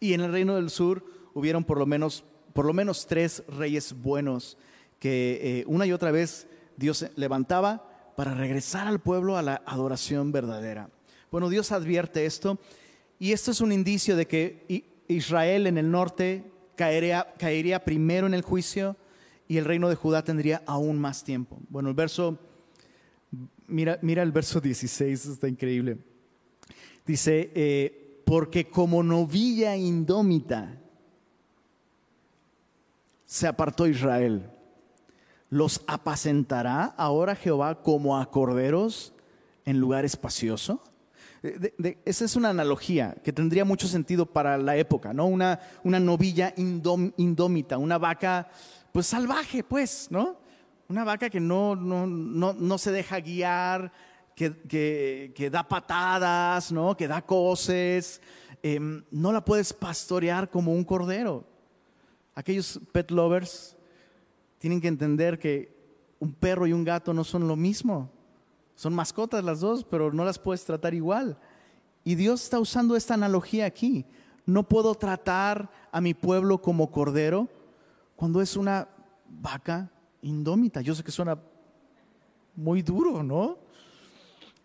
[0.06, 3.92] Y en el reino del sur hubieron por lo menos, por lo menos tres reyes
[3.92, 4.56] buenos
[5.00, 10.30] que eh, una y otra vez Dios levantaba para regresar al pueblo a la adoración
[10.30, 10.90] verdadera.
[11.32, 12.60] Bueno, Dios advierte esto
[13.18, 16.44] y esto es un indicio de que Israel en el norte
[16.76, 18.96] caería, caería primero en el juicio
[19.48, 21.58] y el reino de Judá tendría aún más tiempo.
[21.68, 22.38] Bueno, el verso
[23.68, 25.98] Mira, mira el verso 16, está increíble.
[27.04, 30.74] Dice, eh, porque como novilla indómita
[33.24, 34.50] se apartó Israel,
[35.48, 39.12] los apacentará ahora Jehová como a corderos
[39.64, 40.82] en lugar espacioso.
[42.04, 45.26] esa es una analogía que tendría mucho sentido para la época, ¿no?
[45.26, 48.48] Una, una novilla indómita, una vaca
[48.90, 50.36] pues salvaje, pues, ¿no?
[50.88, 53.92] Una vaca que no, no, se deja guiar,
[54.36, 56.96] que, da patadas, ¿no?
[56.96, 58.20] que da coces.
[58.62, 61.44] Em, no la puedes pastorear como un cordero.
[62.34, 63.76] Aquellos pet lovers
[64.58, 65.74] tienen que entender que
[66.20, 68.10] un perro y un gato no son lo mismo.
[68.74, 71.38] Son mascotas las dos, pero no las puedes tratar igual.
[72.04, 74.04] Y Dios está usando esta analogía aquí.
[74.44, 77.48] No puedo tratar a mi pueblo como cordero
[78.16, 78.88] cuando es una
[79.28, 80.82] vaca indómita.
[80.82, 81.38] Yo sé que suena
[82.54, 83.65] muy duro, ¿no?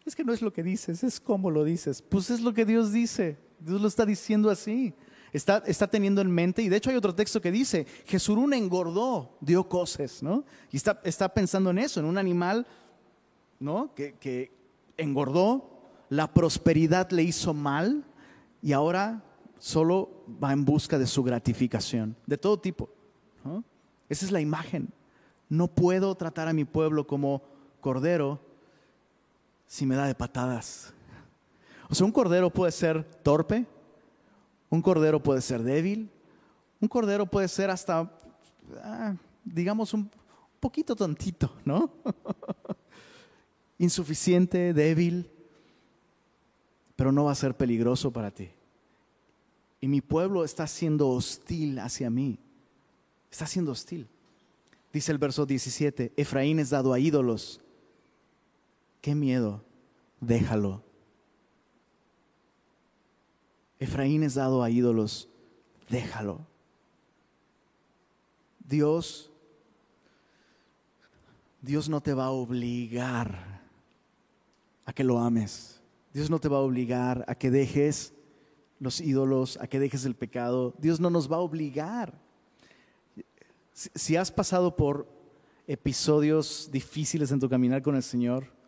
[0.05, 2.01] Es que no es lo que dices, es como lo dices.
[2.01, 3.37] Pues es lo que Dios dice.
[3.59, 4.93] Dios lo está diciendo así.
[5.31, 9.37] Está, está teniendo en mente, y de hecho hay otro texto que dice, Jesurún engordó,
[9.39, 10.43] dio coces, ¿no?
[10.71, 12.67] Y está, está pensando en eso, en un animal,
[13.57, 13.95] ¿no?
[13.95, 14.51] Que, que
[14.97, 18.03] engordó, la prosperidad le hizo mal
[18.61, 19.23] y ahora
[19.57, 22.89] solo va en busca de su gratificación, de todo tipo.
[24.09, 24.91] Esa es la imagen
[25.51, 27.41] no puedo tratar a mi pueblo como
[27.81, 28.39] cordero
[29.71, 30.93] si me da de patadas.
[31.89, 33.65] O sea, un cordero puede ser torpe,
[34.69, 36.11] un cordero puede ser débil,
[36.81, 38.11] un cordero puede ser hasta,
[38.83, 40.11] ah, digamos, un
[40.59, 41.89] poquito tontito, ¿no?
[43.77, 45.31] Insuficiente, débil,
[46.97, 48.49] pero no va a ser peligroso para ti.
[49.79, 52.37] Y mi pueblo está siendo hostil hacia mí.
[53.31, 54.05] Está siendo hostil.
[54.91, 57.61] Dice el verso 17, Efraín es dado a ídolos.
[59.01, 59.63] Qué miedo,
[60.19, 60.83] déjalo.
[63.79, 65.27] Efraín es dado a ídolos,
[65.89, 66.45] déjalo.
[68.59, 69.31] Dios,
[71.61, 73.61] Dios no te va a obligar
[74.85, 75.81] a que lo ames.
[76.13, 78.13] Dios no te va a obligar a que dejes
[78.79, 80.75] los ídolos, a que dejes el pecado.
[80.77, 82.13] Dios no nos va a obligar.
[83.73, 85.07] Si has pasado por
[85.65, 88.60] episodios difíciles en tu caminar con el Señor,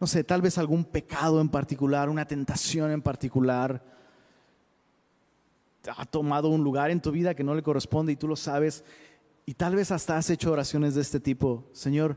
[0.00, 3.82] no sé, tal vez algún pecado en particular, una tentación en particular,
[5.96, 8.84] ha tomado un lugar en tu vida que no le corresponde y tú lo sabes,
[9.46, 12.16] y tal vez hasta has hecho oraciones de este tipo, Señor,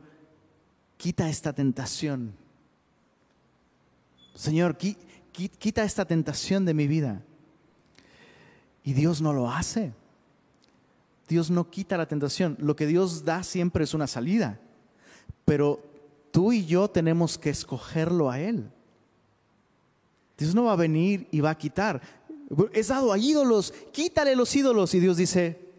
[0.98, 2.36] quita esta tentación.
[4.36, 7.22] Señor, quita esta tentación de mi vida.
[8.84, 9.94] Y Dios no lo hace.
[11.28, 12.58] Dios no quita la tentación.
[12.60, 14.60] Lo que Dios da siempre es una salida.
[15.46, 15.82] Pero
[16.32, 18.72] tú y yo tenemos que escogerlo a Él.
[20.38, 22.02] Dios no va a venir y va a quitar.
[22.74, 24.94] Es dado a ídolos, quítale los ídolos.
[24.96, 25.70] Y Dios dice,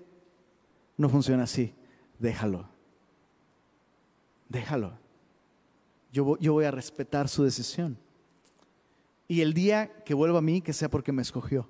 [0.96, 1.74] no funciona así,
[2.18, 2.68] déjalo.
[4.48, 4.92] Déjalo.
[6.12, 7.96] Yo, yo voy a respetar su decisión.
[9.26, 11.68] Y el día que vuelva a mí, que sea porque me escogió.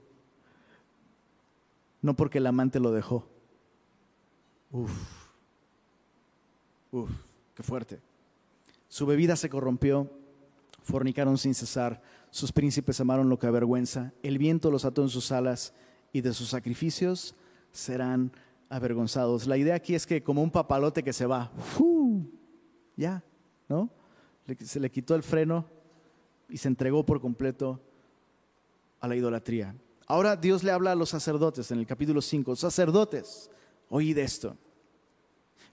[2.00, 3.26] No porque el amante lo dejó.
[4.72, 4.90] Uf.
[6.90, 7.10] Uf,
[7.54, 8.00] qué fuerte.
[8.92, 10.10] Su bebida se corrompió,
[10.82, 15.32] fornicaron sin cesar, sus príncipes amaron lo que avergüenza, el viento los ató en sus
[15.32, 15.72] alas
[16.12, 17.34] y de sus sacrificios
[17.70, 18.30] serán
[18.68, 19.46] avergonzados.
[19.46, 21.50] La idea aquí es que como un papalote que se va,
[22.94, 23.24] ya,
[23.66, 23.88] ¿no?
[24.60, 25.64] Se le quitó el freno
[26.50, 27.80] y se entregó por completo
[29.00, 29.74] a la idolatría.
[30.06, 33.50] Ahora Dios le habla a los sacerdotes en el capítulo 5, sacerdotes,
[33.88, 34.54] oíd esto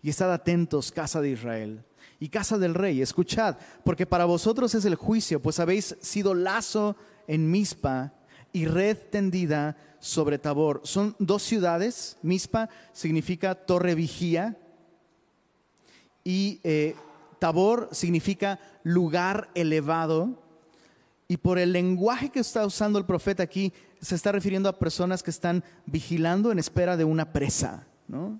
[0.01, 1.83] y estad atentos, casa de Israel
[2.19, 6.95] y casa del rey, escuchad, porque para vosotros es el juicio, pues habéis sido lazo
[7.27, 8.13] en Mispa
[8.51, 10.81] y red tendida sobre Tabor.
[10.83, 14.57] Son dos ciudades, Mispa significa torre vigía
[16.23, 16.95] y eh,
[17.39, 20.43] Tabor significa lugar elevado.
[21.27, 25.21] Y por el lenguaje que está usando el profeta aquí, se está refiriendo a personas
[25.21, 27.85] que están vigilando en espera de una presa.
[28.07, 28.39] ¿no?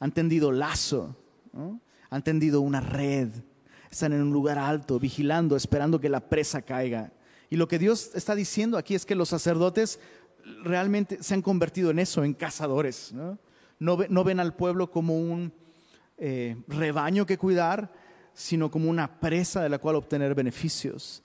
[0.00, 1.16] Han tendido lazo,
[2.10, 3.28] han tendido una red,
[3.90, 7.12] están en un lugar alto, vigilando, esperando que la presa caiga.
[7.48, 9.98] Y lo que Dios está diciendo aquí es que los sacerdotes
[10.62, 13.12] realmente se han convertido en eso, en cazadores.
[13.78, 15.52] No, ven al pueblo como un
[16.18, 17.92] eh, rebaño que cuidar,
[18.34, 21.22] sino como una presa de la cual obtener beneficios.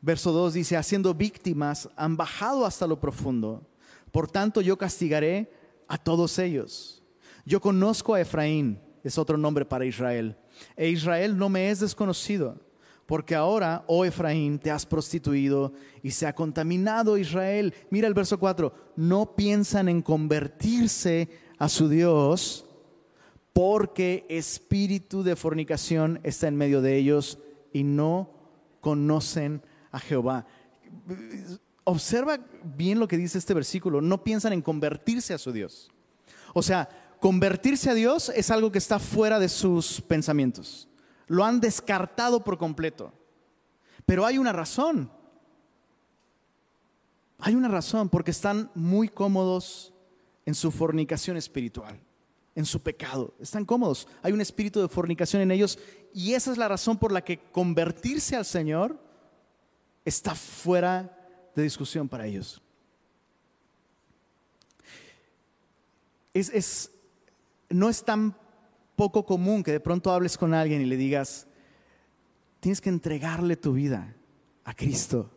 [0.00, 3.68] Verso 2 dice, haciendo víctimas, han bajado hasta lo profundo.
[4.10, 5.52] Por tanto, yo castigaré
[5.86, 7.02] a todos ellos.
[7.44, 10.36] Yo conozco a Efraín, es otro nombre para Israel,
[10.76, 12.60] e Israel no me es desconocido,
[13.06, 17.74] porque ahora, oh Efraín, te has prostituido y se ha contaminado Israel.
[17.90, 22.64] Mira el verso 4, no piensan en convertirse a su Dios,
[23.52, 27.38] porque espíritu de fornicación está en medio de ellos
[27.72, 28.30] y no
[28.80, 30.46] conocen a Jehová.
[31.84, 32.38] Observa
[32.76, 35.90] bien lo que dice este versículo, no piensan en convertirse a su Dios.
[36.54, 36.88] O sea,
[37.22, 40.88] Convertirse a Dios es algo que está fuera de sus pensamientos.
[41.28, 43.12] Lo han descartado por completo.
[44.04, 45.08] Pero hay una razón.
[47.38, 49.94] Hay una razón porque están muy cómodos
[50.46, 51.96] en su fornicación espiritual,
[52.56, 53.32] en su pecado.
[53.38, 54.08] Están cómodos.
[54.20, 55.78] Hay un espíritu de fornicación en ellos
[56.12, 58.98] y esa es la razón por la que convertirse al Señor
[60.04, 61.16] está fuera
[61.54, 62.60] de discusión para ellos.
[66.34, 66.91] Es, es,
[67.72, 68.36] no es tan
[68.96, 71.46] poco común que de pronto hables con alguien y le digas,
[72.60, 74.14] tienes que entregarle tu vida
[74.64, 75.30] a Cristo.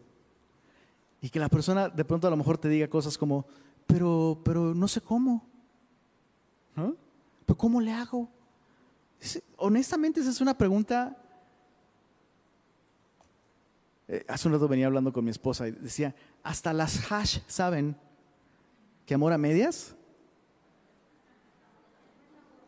[1.21, 3.47] Y que la persona de pronto a lo mejor te diga cosas como,
[3.87, 5.43] pero, pero no sé cómo.
[6.75, 6.95] ¿No?
[7.45, 8.29] ¿Pero cómo le hago?
[9.57, 11.17] Honestamente, esa es una pregunta.
[14.07, 17.97] Eh, hace un rato venía hablando con mi esposa y decía, hasta las hash saben
[19.05, 19.95] que amor a medias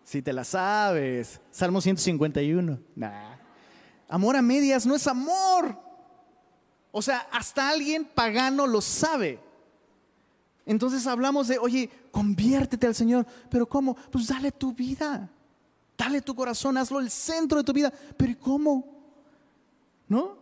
[0.08, 1.42] si te la sabes.
[1.52, 2.80] Salmo 151.
[4.08, 5.78] Amor a medias no es amor.
[6.94, 9.38] O sea, hasta alguien pagano lo sabe.
[10.66, 13.28] Entonces hablamos de, oye, conviértete al Señor.
[13.50, 13.96] Pero ¿cómo?
[14.10, 15.30] Pues dale tu vida.
[15.98, 17.92] Dale tu corazón, hazlo el centro de tu vida.
[18.16, 18.86] Pero ¿y cómo?
[20.08, 20.38] ¿No?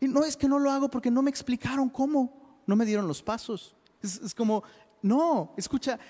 [0.00, 2.64] Y no es que no lo hago porque no me explicaron cómo.
[2.66, 3.76] No me dieron los pasos.
[4.02, 4.64] Es, es como,
[5.02, 6.00] no, escucha,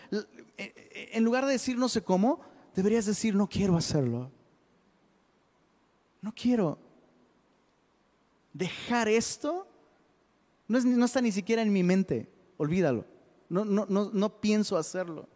[0.57, 4.30] en lugar de decir no sé cómo, deberías decir, no quiero hacerlo.
[6.20, 6.78] No quiero
[8.52, 9.66] dejar esto.
[10.66, 13.04] No, está ni siquiera en mi mente, olvídalo.
[13.48, 15.28] No, no, no, no pienso hacerlo.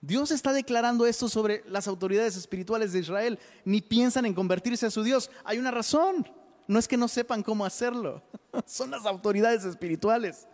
[0.00, 3.38] Dios está declarando esto sobre las autoridades espirituales de Israel.
[3.64, 5.30] Ni piensan en convertirse a su Dios.
[5.44, 6.26] Hay una razón.
[6.68, 8.22] No es que no sepan cómo hacerlo.
[8.66, 10.46] Son las autoridades espirituales.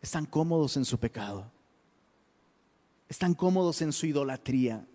[0.00, 1.50] Están cómodos en su pecado.
[3.12, 4.86] Están cómodos en su idolatría.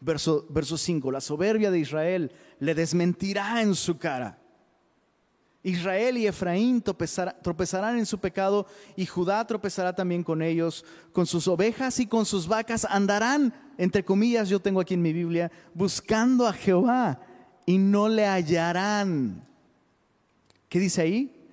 [0.00, 1.10] Verso, verso 5.
[1.10, 4.38] La soberbia de Israel le desmentirá en su cara.
[5.62, 8.66] Israel y Efraín tropezarán en su pecado
[8.96, 10.86] y Judá tropezará también con ellos.
[11.12, 15.12] Con sus ovejas y con sus vacas andarán, entre comillas, yo tengo aquí en mi
[15.12, 17.20] Biblia, buscando a Jehová
[17.66, 19.46] y no le hallarán.
[20.70, 21.46] ¿Qué dice ahí?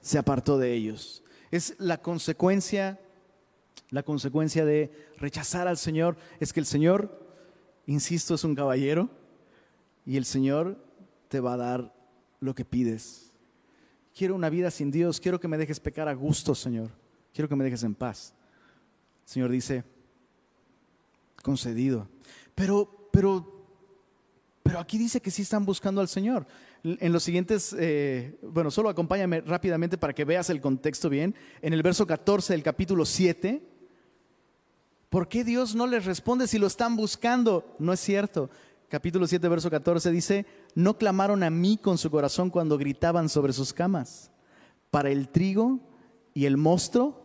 [0.00, 1.22] Se apartó de ellos.
[1.50, 2.98] Es la consecuencia,
[3.90, 7.26] la consecuencia de rechazar al Señor, es que el Señor,
[7.86, 9.08] insisto, es un caballero
[10.04, 10.76] y el Señor
[11.28, 11.94] te va a dar
[12.40, 13.28] lo que pides
[14.18, 16.90] quiero una vida sin Dios, quiero que me dejes pecar a gusto, Señor,
[17.32, 18.34] quiero que me dejes en paz.
[19.24, 19.84] El Señor dice,
[21.40, 22.08] concedido.
[22.56, 23.64] Pero, pero,
[24.64, 26.48] pero aquí dice que sí están buscando al Señor.
[26.82, 31.36] En los siguientes, eh, bueno, solo acompáñame rápidamente para que veas el contexto bien.
[31.62, 33.62] En el verso 14 del capítulo 7,
[35.08, 37.76] ¿por qué Dios no les responde si lo están buscando?
[37.78, 38.50] No es cierto
[38.88, 43.52] capítulo 7, verso 14 dice, no clamaron a mí con su corazón cuando gritaban sobre
[43.52, 44.30] sus camas.
[44.90, 45.80] Para el trigo
[46.34, 47.24] y el mosto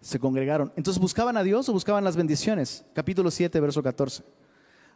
[0.00, 0.72] se congregaron.
[0.76, 2.84] Entonces, ¿buscaban a Dios o buscaban las bendiciones?
[2.94, 4.22] Capítulo 7, verso 14.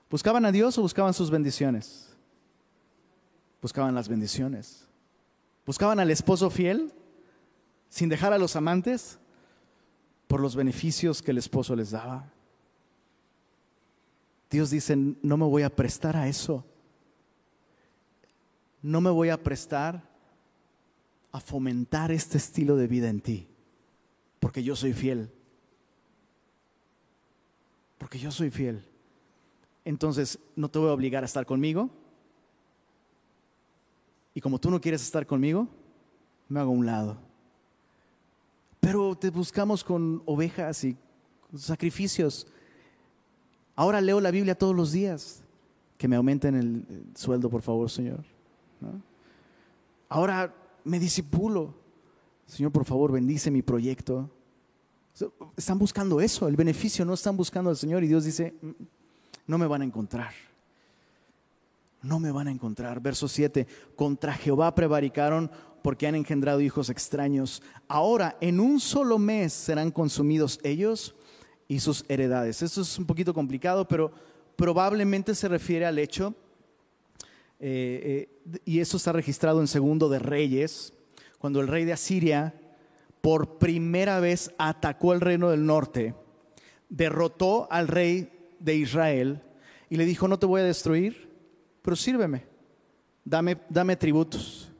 [0.08, 2.16] ¿Buscaban a Dios o buscaban sus bendiciones?
[3.60, 4.86] Buscaban las bendiciones.
[5.66, 6.92] ¿Buscaban al esposo fiel
[7.88, 9.18] sin dejar a los amantes
[10.34, 12.28] por los beneficios que el esposo les daba?
[14.50, 16.64] Dios dice, no me voy a prestar a eso.
[18.82, 20.02] No me voy a prestar
[21.30, 23.46] a fomentar este estilo de vida en ti,
[24.40, 25.30] porque yo soy fiel.
[27.98, 28.84] Porque yo soy fiel.
[29.84, 31.90] Entonces, no te voy a obligar a estar conmigo.
[34.34, 35.68] Y como tú no quieres estar conmigo,
[36.48, 37.23] me hago a un lado.
[39.18, 40.96] Te buscamos con ovejas y
[41.56, 42.46] sacrificios
[43.76, 45.42] Ahora leo la Biblia todos los días.
[45.98, 48.24] Que me aumenten el sueldo, por favor, Señor.
[50.08, 50.54] Ahora
[50.84, 51.74] me disipulo.
[52.46, 54.30] Señor, por favor, bendice mi proyecto.
[55.56, 58.02] Están buscando eso, el beneficio, no están buscando al Señor.
[58.04, 58.70] Y Dios dice, mm,
[59.46, 60.32] no me van a encontrar.
[62.02, 63.00] No me van a encontrar.
[63.00, 65.50] Verso 7, contra Jehová prevaricaron
[65.84, 67.60] porque han engendrado hijos extraños.
[67.88, 71.14] Ahora, en un solo mes serán consumidos ellos
[71.68, 72.62] y sus heredades.
[72.62, 74.10] Esto es un poquito complicado, pero
[74.56, 76.34] probablemente se refiere al hecho,
[77.60, 80.94] eh, eh, y esto está registrado en Segundo de Reyes,
[81.38, 82.54] cuando el rey de Asiria
[83.20, 86.14] por primera vez atacó el reino del norte,
[86.88, 89.42] derrotó al rey de Israel
[89.90, 91.28] y le dijo, no te voy a destruir,
[91.82, 92.46] pero sírveme,
[93.22, 94.70] dame, dame tributos.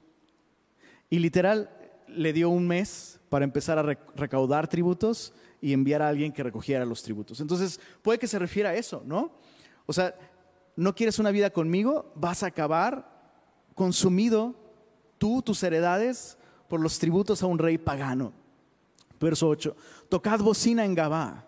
[1.15, 1.71] Y literal
[2.09, 3.83] le dio un mes para empezar a
[4.17, 7.39] recaudar tributos y enviar a alguien que recogiera los tributos.
[7.39, 9.31] Entonces, puede que se refiera a eso, ¿no?
[9.87, 10.17] O sea,
[10.75, 13.09] no quieres una vida conmigo, vas a acabar
[13.77, 14.57] consumido
[15.17, 16.37] tú, tus heredades,
[16.69, 18.33] por los tributos a un rey pagano.
[19.21, 19.77] Verso 8,
[20.09, 21.47] tocad bocina en Gabá,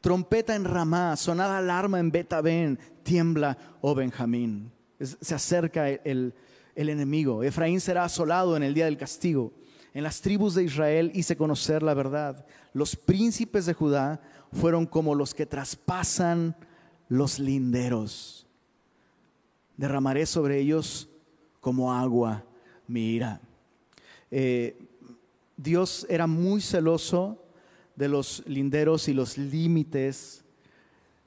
[0.00, 4.72] trompeta en Ramá, sonada alarma en Betabén, tiembla, oh Benjamín.
[4.98, 6.32] se acerca el,
[6.76, 7.42] el enemigo.
[7.42, 9.52] Efraín será asolado en el día del castigo.
[9.94, 12.46] En las tribus de Israel hice conocer la verdad.
[12.74, 14.20] Los príncipes de Judá
[14.52, 16.54] fueron como los que traspasan
[17.08, 18.46] los linderos.
[19.76, 21.08] Derramaré sobre ellos
[21.60, 22.44] como agua
[22.86, 23.40] mi ira.
[24.30, 24.78] Eh,
[25.56, 27.42] Dios era muy celoso
[27.94, 30.44] de los linderos y los límites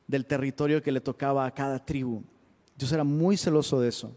[0.08, 2.22] del territorio que le tocaba a cada tribu.
[2.78, 4.16] Dios era muy celoso de eso.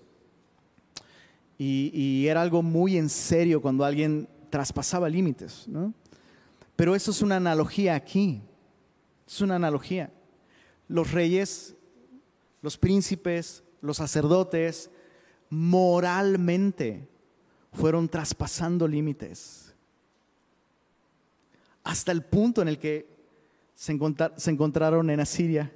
[1.59, 5.69] Y, era algo muy en serio cuando alguien traspasaba límites.
[5.69, 5.95] ¿no?
[6.75, 8.43] Pero eso es una analogía aquí.
[9.27, 10.11] Es una analogía.
[10.89, 11.77] Los reyes,
[12.61, 14.91] los príncipes, los sacerdotes,
[15.49, 17.09] moralmente
[17.73, 19.73] fueron traspasando límites.
[21.85, 23.07] Hasta el punto en el que
[23.75, 25.73] se, encontraron en Asiria,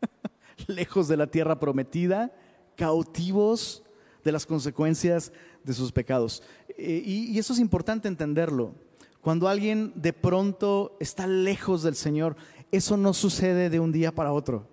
[0.66, 2.32] lejos de la tierra prometida,
[2.76, 3.83] cautivos
[4.24, 6.42] de las consecuencias de sus pecados.
[6.76, 8.74] Eh, y, eso es importante entenderlo.
[9.20, 12.36] Cuando alguien de pronto está lejos del Señor,
[12.72, 14.66] eso no sucede de un día para otro.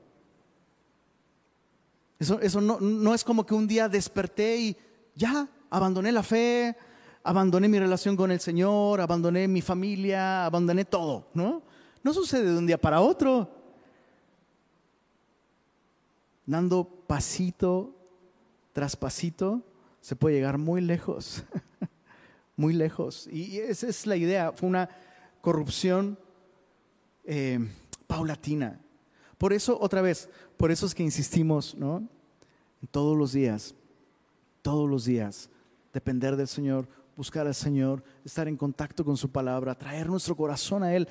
[2.17, 4.77] Eso, eso no, no, es como que un día desperté y
[5.15, 6.75] ya abandoné la fe,
[7.23, 11.63] abandoné mi relación con el Señor, abandoné mi familia, abandoné todo, ¿no?
[12.03, 13.49] No sucede de un día para otro.
[16.45, 18.00] Dando pasito
[18.73, 19.63] tras pasito,
[19.99, 21.43] se puede llegar muy lejos,
[22.55, 23.27] muy lejos.
[23.31, 24.89] Y esa es la idea, fue una
[25.41, 26.17] corrupción
[27.23, 27.59] eh,
[28.07, 28.79] paulatina.
[29.37, 32.07] Por eso, otra vez, por eso es que insistimos, ¿no?
[32.91, 33.75] Todos los días,
[34.61, 35.49] todos los días,
[35.93, 40.83] depender del Señor, buscar al Señor, estar en contacto con su palabra, traer nuestro corazón
[40.83, 41.07] a Él,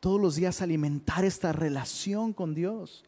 [0.00, 3.04] todos los días alimentar esta relación con Dios.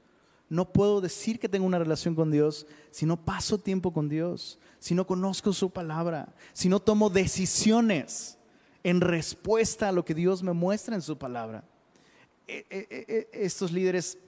[0.53, 4.59] No puedo decir que tengo una relación con Dios si no paso tiempo con Dios,
[4.79, 8.37] si no conozco su palabra, si no tomo decisiones
[8.83, 11.65] en respuesta a lo que Dios me muestra en su palabra.
[12.47, 14.19] E, e, e, estos líderes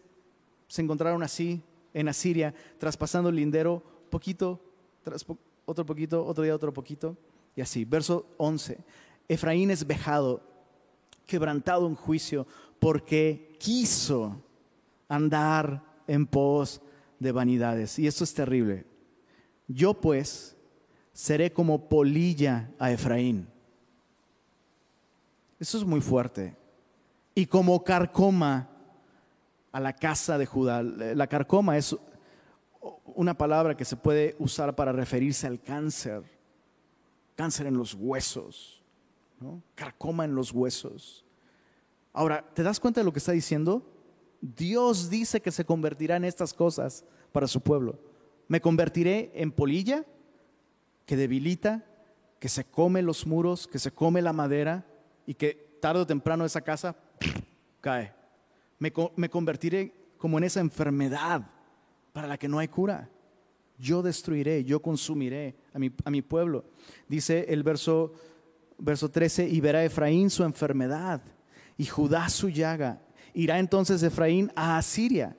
[0.66, 1.62] se encontraron así
[1.92, 4.58] en Asiria, traspasando el lindero, poquito,
[5.66, 7.18] otro poquito, otro día otro poquito,
[7.54, 7.84] y así.
[7.84, 8.78] Verso 11.
[9.28, 10.40] Efraín es vejado,
[11.26, 12.46] quebrantado en juicio,
[12.78, 14.40] porque quiso
[15.06, 16.80] andar en pos
[17.18, 17.98] de vanidades.
[17.98, 18.86] Y esto es terrible.
[19.68, 20.57] Yo pues
[21.12, 23.48] seré como polilla a Efraín.
[25.59, 26.57] Eso es muy fuerte.
[27.34, 28.68] Y como carcoma
[29.72, 30.82] a la casa de Judá.
[30.82, 31.96] La carcoma es
[33.07, 36.22] una palabra que se puede usar para referirse al cáncer.
[37.34, 38.82] Cáncer en los huesos.
[39.74, 41.24] Carcoma en los huesos.
[42.12, 43.93] Ahora, ¿te das cuenta de lo que está diciendo?
[44.45, 47.99] Dios dice que se convertirá en estas cosas para su pueblo.
[48.47, 50.05] Me convertiré en polilla
[51.07, 51.82] que debilita,
[52.38, 54.84] que se come los muros, que se come la madera
[55.26, 56.95] y que tarde o temprano esa casa
[57.80, 58.12] cae.
[58.78, 58.92] Me,
[59.30, 61.51] convertiré como en esa enfermedad
[62.12, 63.09] para la que no hay cura.
[63.78, 66.66] Yo destruiré, yo consumiré a mi, a mi pueblo.
[67.09, 68.12] Dice el verso,
[68.76, 71.22] verso 13, y verá Efraín su enfermedad
[71.78, 73.01] y Judá su llaga
[73.35, 75.37] Irá entonces Efraín a Asiria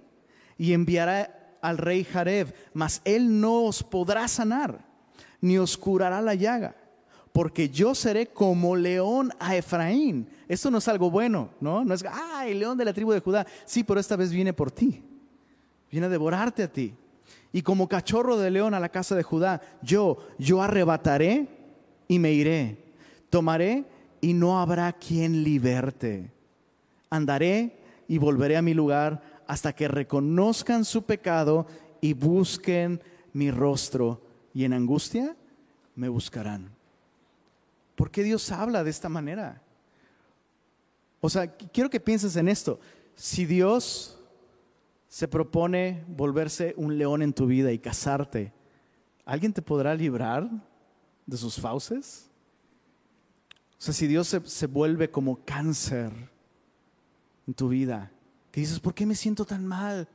[0.57, 4.85] y enviará al rey Jareb, mas él no os podrá sanar,
[5.41, 6.75] ni os curará la llaga,
[7.31, 10.27] porque yo seré como león a Efraín.
[10.47, 11.83] Esto no es algo bueno, ¿no?
[11.83, 13.47] No es, ay, león de la tribu de Judá.
[13.65, 15.01] Sí, pero esta vez viene por ti,
[15.89, 16.93] viene a devorarte a ti.
[17.51, 21.47] Y como cachorro de león a la casa de Judá, yo, yo arrebataré
[22.07, 22.93] y me iré.
[23.29, 23.85] Tomaré
[24.21, 26.31] y no habrá quien liberte.
[27.09, 31.67] Andaré y volveré a mi lugar hasta que reconozcan su pecado
[32.01, 33.01] y busquen
[33.33, 34.21] mi rostro.
[34.53, 35.35] Y en angustia
[35.95, 36.69] me buscarán.
[37.95, 39.61] ¿Por qué Dios habla de esta manera?
[41.21, 42.79] O sea, quiero que pienses en esto.
[43.15, 44.19] Si Dios
[45.07, 48.53] se propone volverse un león en tu vida y casarte,
[49.23, 50.49] ¿alguien te podrá librar
[51.25, 52.29] de sus fauces?
[53.79, 56.11] O sea, si Dios se, se vuelve como cáncer,
[57.47, 58.11] en tu vida,
[58.51, 60.07] que dices, ¿por qué me siento tan mal?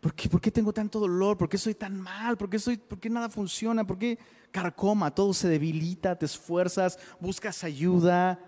[0.00, 1.36] ¿Por qué, ¿Por qué, tengo tanto dolor?
[1.36, 2.38] ¿Por qué soy tan mal?
[2.38, 3.86] ¿Por qué, soy, ¿Por qué nada funciona?
[3.86, 4.18] ¿Por qué
[4.50, 5.14] carcoma?
[5.14, 8.38] Todo se debilita, te esfuerzas, buscas ayuda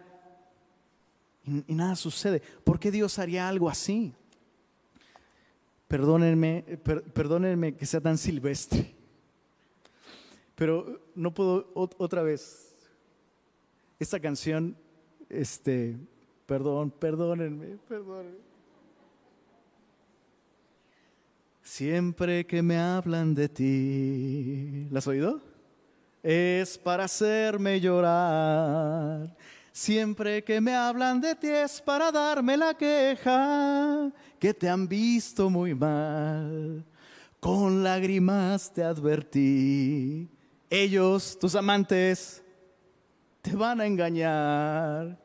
[1.44, 2.40] y, nada sucede.
[2.64, 4.14] ¿Por qué Dios haría algo así?
[5.88, 6.62] Perdónenme,
[7.12, 8.94] perdónenme que sea tan silvestre,
[10.54, 12.74] pero no puedo otra vez.
[13.98, 14.74] Esta canción,
[15.28, 15.98] este,
[16.52, 18.36] Perdón, perdónenme, perdónenme.
[21.62, 25.40] Siempre que me hablan de ti, ¿la has oído?
[26.22, 29.34] Es para hacerme llorar.
[29.72, 35.48] Siempre que me hablan de ti es para darme la queja que te han visto
[35.48, 36.84] muy mal.
[37.40, 40.28] Con lágrimas te advertí.
[40.68, 42.44] Ellos, tus amantes,
[43.40, 45.21] te van a engañar.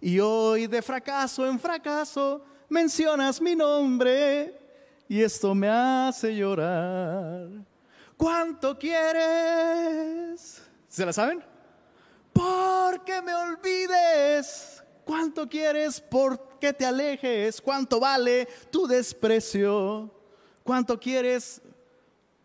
[0.00, 4.54] Y hoy de fracaso en fracaso mencionas mi nombre
[5.08, 7.48] y esto me hace llorar.
[8.16, 10.62] ¿Cuánto quieres?
[10.88, 11.42] ¿Se la saben?
[12.32, 14.82] Porque me olvides.
[15.04, 16.00] ¿Cuánto quieres?
[16.00, 17.60] Porque te alejes.
[17.60, 20.10] ¿Cuánto vale tu desprecio?
[20.62, 21.62] ¿Cuánto quieres?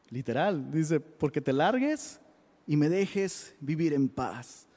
[0.09, 2.19] Literal, dice, porque te largues
[2.67, 4.67] y me dejes vivir en paz.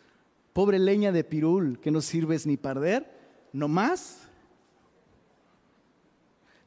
[0.54, 3.10] Pobre leña de pirul que no sirves ni perder,
[3.52, 4.20] no más.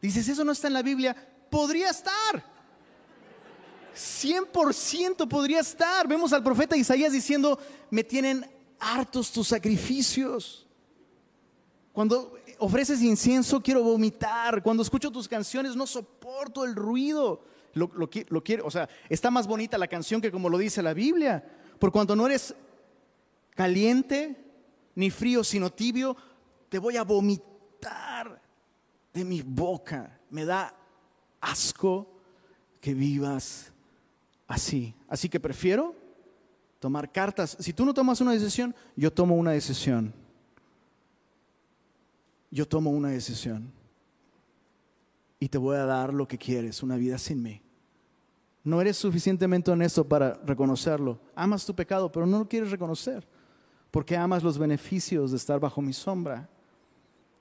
[0.01, 1.15] Dices, eso no está en la Biblia.
[1.49, 2.43] Podría estar.
[3.95, 6.05] 100% podría estar.
[6.05, 7.57] Vemos al profeta Isaías diciendo,
[7.89, 8.45] me tienen
[8.77, 10.67] hartos tus sacrificios.
[11.93, 14.61] Cuando ofreces incienso quiero vomitar.
[14.61, 17.41] Cuando escucho tus canciones no soporto el ruido.
[17.73, 21.41] Lo, quiero, o sea, está más bonita la canción que como lo dice la Biblia.
[21.79, 22.53] Por cuanto no eres
[23.57, 24.37] caliente
[24.93, 26.15] ni frío, sino tibio,
[26.69, 28.39] te voy a vomitar
[29.11, 30.19] de mi boca.
[30.29, 30.73] Me da
[31.41, 32.07] asco
[32.79, 33.73] que vivas
[34.47, 34.93] así.
[35.07, 35.95] Así que prefiero
[36.79, 37.57] tomar cartas.
[37.59, 40.13] Si tú no tomas una decisión, yo tomo una decisión.
[42.51, 43.71] Yo tomo una decisión.
[45.39, 47.61] Y te voy a dar lo que quieres, una vida sin mí.
[48.63, 51.19] No eres suficientemente honesto para reconocerlo.
[51.35, 53.27] Amas tu pecado, pero no lo quieres reconocer.
[53.91, 56.49] Porque amas los beneficios de estar bajo mi sombra.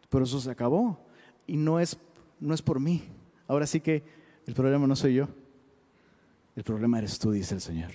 [0.09, 0.99] Pero eso se acabó.
[1.47, 1.97] Y no es,
[2.41, 3.03] no es por mí.
[3.49, 4.03] Ahora sí que
[4.47, 5.29] el problema no soy yo.
[6.55, 7.93] El problema eres tú, dice el Señor.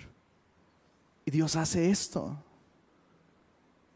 [1.26, 2.38] Y Dios hace esto.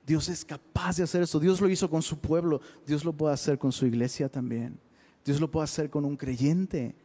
[0.06, 1.40] Dios es capaz de hacer esto.
[1.40, 2.62] Dios lo hizo con su pueblo.
[2.86, 4.80] Dios lo puede hacer con su iglesia también.
[5.24, 6.96] Dios lo puede hacer con un creyente.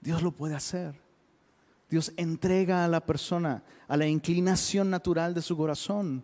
[0.00, 0.94] Dios lo puede hacer.
[1.90, 6.22] Dios entrega a la persona a la inclinación natural de su corazón.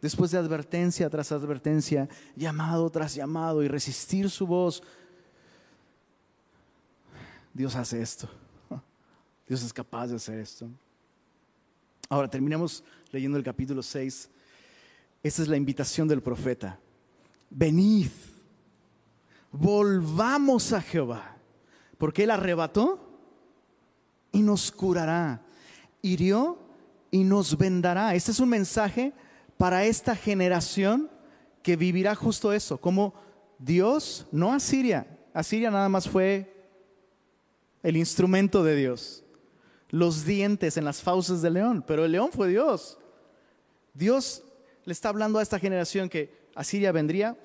[0.00, 4.82] Después de advertencia tras advertencia, llamado tras llamado y resistir su voz,
[7.52, 8.28] Dios hace esto.
[9.48, 10.68] Dios es capaz de hacer esto.
[12.08, 14.30] Ahora terminemos leyendo el capítulo 6.
[15.22, 16.78] Esta es la invitación del profeta.
[17.50, 18.10] Venid,
[19.50, 21.36] volvamos a Jehová,
[21.98, 23.04] porque Él arrebató
[24.30, 25.42] y nos curará,
[26.02, 26.58] hirió
[27.10, 28.14] y nos vendará.
[28.14, 29.12] Este es un mensaje
[29.58, 31.10] para esta generación
[31.62, 33.12] que vivirá justo eso, como
[33.58, 36.54] Dios, no Asiria, Asiria nada más fue
[37.82, 39.24] el instrumento de Dios,
[39.90, 42.98] los dientes en las fauces del león, pero el león fue Dios.
[43.94, 44.44] Dios
[44.84, 47.36] le está hablando a esta generación que Asiria vendría,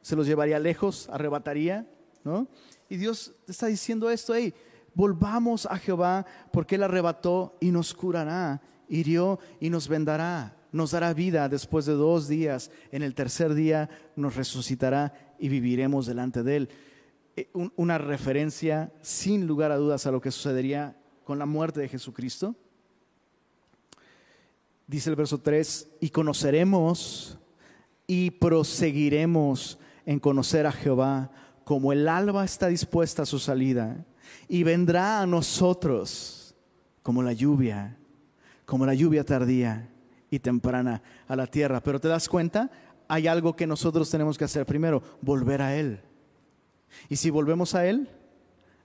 [0.00, 1.86] se los llevaría lejos, arrebataría,
[2.24, 2.48] ¿no?
[2.88, 4.52] Y Dios está diciendo esto, hey,
[4.94, 11.12] volvamos a Jehová porque Él arrebató y nos curará, hirió y nos vendará, nos dará
[11.12, 16.56] vida después de dos días, en el tercer día nos resucitará y viviremos delante de
[16.56, 16.68] Él.
[17.36, 21.88] Eh, una referencia sin lugar a dudas a lo que sucedería con la muerte de
[21.88, 22.56] Jesucristo.
[24.86, 27.38] Dice el verso 3, y conoceremos
[28.06, 31.30] y proseguiremos en conocer a Jehová
[31.64, 34.04] como el alba está dispuesta a su salida
[34.48, 36.54] y vendrá a nosotros
[37.02, 37.96] como la lluvia,
[38.64, 39.91] como la lluvia tardía
[40.32, 41.82] y temprana a la tierra.
[41.82, 42.70] Pero te das cuenta,
[43.06, 46.00] hay algo que nosotros tenemos que hacer primero, volver a Él.
[47.10, 48.08] Y si volvemos a Él,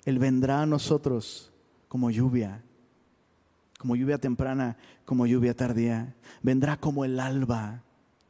[0.04, 1.54] Él vendrá a nosotros
[1.88, 2.62] como lluvia,
[3.80, 4.76] como lluvia temprana,
[5.06, 6.14] como lluvia tardía.
[6.44, 7.82] Vendrá como el alba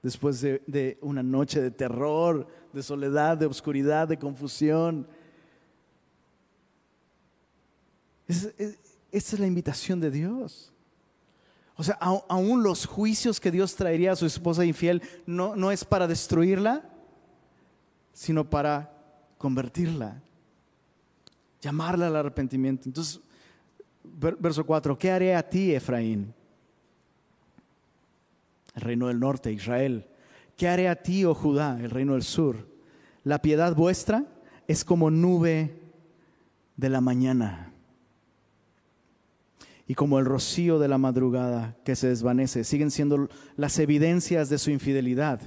[0.04, 5.08] después de, una noche de terror, de soledad, de oscuridad, de confusión.
[8.28, 8.50] Esa
[9.12, 10.72] es, la invitación de Dios.
[11.78, 15.86] O sea, aún los juicios que Dios traería a su esposa infiel no, no es
[15.86, 16.90] para destruirla,
[18.14, 18.92] sino para
[19.38, 20.20] convertirla,
[21.62, 22.90] llamarla al arrepentimiento.
[22.90, 23.22] Entonces,
[24.04, 26.34] verso 4, ¿qué haré a ti, Efraín?
[28.74, 30.08] El reino del norte, Israel.
[30.56, 32.68] ¿Qué haré a ti, oh Judá, el reino del sur?
[33.24, 34.26] La piedad vuestra
[34.68, 35.80] es como nube
[36.76, 37.72] de la mañana
[39.88, 42.64] y como el rocío de la madrugada que se desvanece.
[42.64, 45.42] Siguen siendo las evidencias de su infidelidad.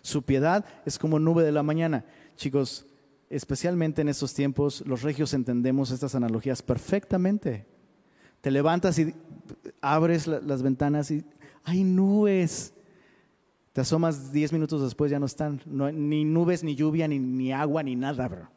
[0.00, 2.04] Su piedad es como nube de la mañana.
[2.36, 2.86] Chicos,
[3.30, 7.66] especialmente en estos tiempos, los regios entendemos estas analogías perfectamente.
[8.40, 9.14] Te levantas y
[9.80, 11.24] abres las ventanas y
[11.64, 12.74] hay nubes.
[13.72, 15.60] Te asomas diez minutos después, ya no están.
[15.66, 18.53] ni nubes, ni lluvia, ni, ni agua, ni nada, bro.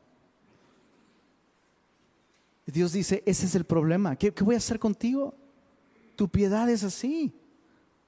[2.71, 4.15] Dios dice, ese es el problema.
[4.15, 5.33] ¿Qué, ¿Qué, voy a hacer contigo?
[6.15, 7.33] Tu piedad es así.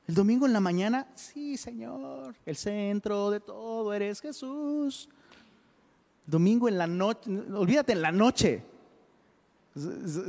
[0.05, 5.07] El domingo en la mañana, sí, Señor, el centro de todo eres Jesús.
[6.26, 8.64] Domingo en la noche, olvídate en la noche.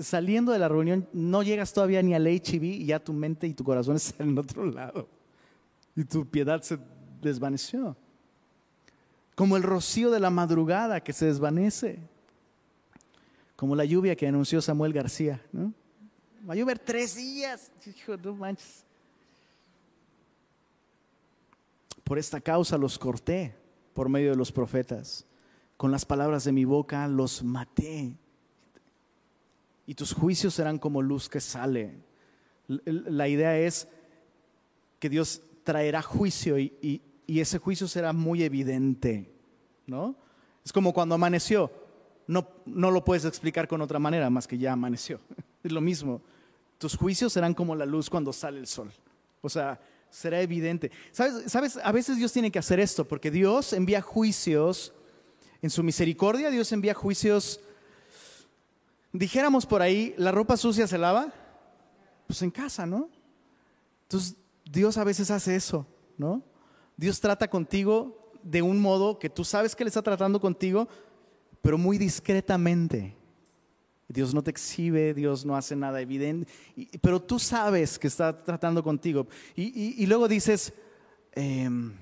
[0.03, 3.55] Saliendo de la reunión, no llegas todavía ni al HIV y ya tu mente y
[3.55, 5.09] tu corazón están en otro lado.
[5.97, 6.79] Y tu piedad se
[7.21, 7.97] desvaneció.
[9.35, 11.99] Como el rocío de la madrugada que se desvanece
[13.61, 15.39] como la lluvia que anunció Samuel García.
[15.53, 15.75] ¿no?
[16.49, 17.71] Va a llover tres días.
[17.85, 18.87] Hijo, no manches.
[22.03, 23.55] Por esta causa los corté
[23.93, 25.27] por medio de los profetas.
[25.77, 28.17] Con las palabras de mi boca los maté.
[29.87, 31.99] Y tus juicios serán como luz que sale.
[32.67, 33.89] La idea es
[34.99, 39.31] que Dios traerá juicio y, y ese juicio será muy evidente.
[39.87, 40.17] ¿no?
[40.65, 41.71] Es como cuando amaneció
[42.31, 45.19] no, no lo puedes explicar con otra manera más que ya amaneció.
[45.65, 46.23] Es lo mismo.
[46.79, 48.91] Tus juicios serán como la luz cuando sale el sol.
[49.43, 49.79] O sea,
[50.09, 50.93] será evidente.
[51.11, 51.51] ¿Sabes?
[51.51, 51.79] ¿Sabes?
[51.83, 54.95] A veces Dios tiene que hacer esto porque Dios envía juicios
[55.61, 57.61] En su misericordia Dios envía juicios.
[59.13, 61.33] Dijéramos por ahí, ¿la ropa sucia se lava?
[62.29, 63.11] Pues en casa, ¿no?
[64.03, 65.85] Entonces Dios a veces hace eso,
[66.17, 66.43] ¿no?
[66.97, 70.89] Dios trata contigo de un modo que tú sabes que Él está tratando contigo,
[71.63, 73.17] pero muy discretamente.
[74.09, 76.51] Dios no te exhibe, Dios no hace nada evidente,
[77.01, 79.29] pero tú sabes que está tratando contigo.
[79.55, 80.73] Y, luego dices,
[81.33, 81.93] em,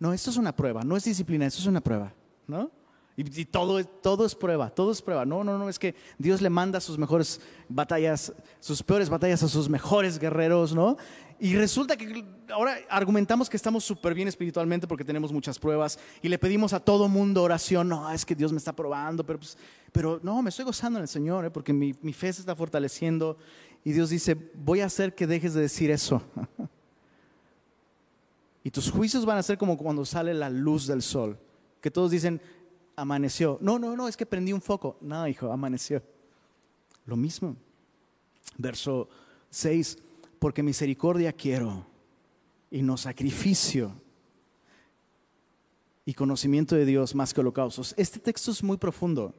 [0.00, 2.12] no, esto es una prueba, no es disciplina, esto es una prueba,
[2.48, 2.70] ¿no?
[3.16, 5.24] Y, todo, todo es prueba, todo es prueba.
[5.24, 9.48] No, no, no, es que Dios le manda sus mejores batallas, sus peores batallas a
[9.48, 10.96] sus mejores guerreros, ¿no?
[11.38, 16.28] Y resulta que ahora argumentamos que estamos súper bien espiritualmente porque tenemos muchas pruebas y
[16.28, 19.56] le pedimos a todo mundo oración, no, es que Dios me está probando, pero, pues,
[19.92, 21.50] pero no, me estoy gozando en el Señor, ¿eh?
[21.50, 23.36] porque mi, mi fe se está fortaleciendo
[23.84, 26.22] y Dios dice, voy a hacer que dejes de decir eso.
[28.64, 31.38] y tus juicios van a ser como cuando sale la luz del sol,
[31.80, 32.40] que todos dicen,
[32.96, 33.58] amaneció.
[33.60, 34.96] No, no, no, es que prendí un foco.
[35.00, 36.02] No, hijo, amaneció.
[37.06, 37.56] Lo mismo.
[38.56, 39.08] Verso
[39.50, 39.98] 6,
[40.38, 41.86] porque misericordia quiero
[42.70, 43.92] y no sacrificio
[46.04, 47.94] y conocimiento de Dios más que holocaustos.
[47.96, 49.34] Este texto es muy profundo.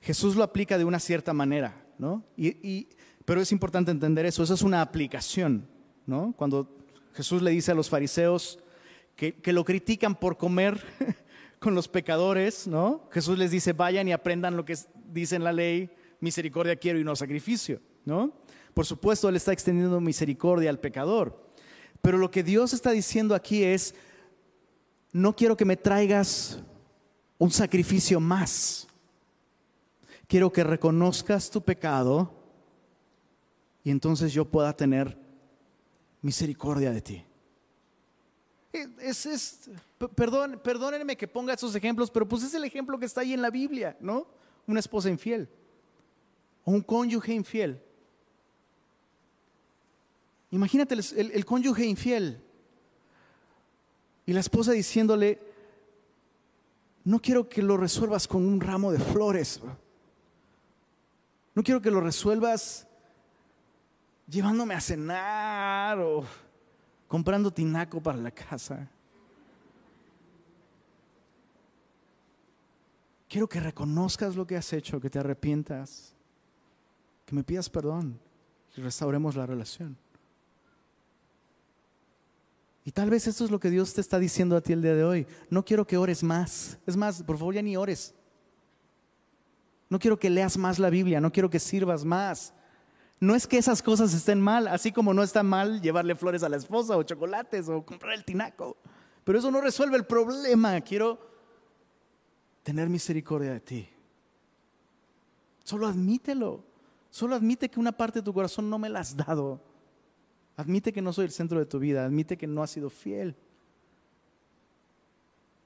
[0.00, 2.24] Jesús lo aplica de una cierta manera, ¿no?
[2.36, 2.88] Y,
[3.24, 5.66] pero es importante entender eso, eso es una aplicación,
[6.06, 6.34] ¿no?
[6.36, 6.68] Cuando
[7.14, 8.58] Jesús le dice a los fariseos
[9.14, 10.82] que, que lo critican por comer
[11.62, 13.08] con los pecadores, ¿no?
[13.10, 15.90] Jesús les dice, vayan y aprendan lo que dice en la ley,
[16.20, 18.32] misericordia quiero y no sacrificio, ¿no?
[18.74, 21.50] Por supuesto, Él está extendiendo misericordia al pecador.
[22.02, 23.94] Pero lo que Dios está diciendo aquí es,
[25.12, 26.60] no quiero que me traigas
[27.38, 28.88] un sacrificio más.
[30.26, 32.34] Quiero que reconozcas tu pecado
[33.84, 35.16] y entonces yo pueda tener
[36.22, 37.24] misericordia de ti.
[38.72, 39.70] Es, es,
[40.14, 43.42] perdón, perdónenme que ponga esos ejemplos, pero pues es el ejemplo que está ahí en
[43.42, 44.26] la Biblia, ¿no?
[44.66, 45.48] Una esposa infiel
[46.64, 47.80] o un cónyuge infiel.
[50.50, 52.42] Imagínate el, cónyuge infiel
[54.26, 55.40] y la esposa diciéndole,
[57.04, 59.60] no quiero que lo resuelvas con un ramo de flores,
[61.54, 62.86] no quiero que lo resuelvas
[64.28, 66.24] llevándome a cenar o
[67.12, 68.88] comprando tinaco para la casa.
[73.28, 76.14] Quiero que reconozcas lo que has hecho, que te arrepientas,
[77.26, 78.18] que me pidas perdón
[78.74, 79.94] y restauremos la relación.
[82.82, 84.94] Y tal vez esto es lo que Dios te está diciendo a ti el día
[84.94, 85.26] de hoy.
[85.50, 86.78] No quiero que ores más.
[86.86, 88.14] Es más, por favor ya ni ores.
[89.90, 92.54] No quiero que leas más la Biblia, no quiero que sirvas más.
[93.22, 96.48] No es que esas cosas estén mal, así como no está mal llevarle flores a
[96.48, 98.76] la esposa o chocolates o comprar el tinaco.
[99.22, 100.80] Pero eso no resuelve el problema.
[100.80, 101.20] Quiero
[102.64, 103.88] tener misericordia de ti.
[105.62, 106.64] Solo admítelo.
[107.10, 109.62] Solo admite que una parte de tu corazón no me la has dado.
[110.56, 112.04] Admite que no soy el centro de tu vida.
[112.04, 113.36] Admite que no has sido fiel.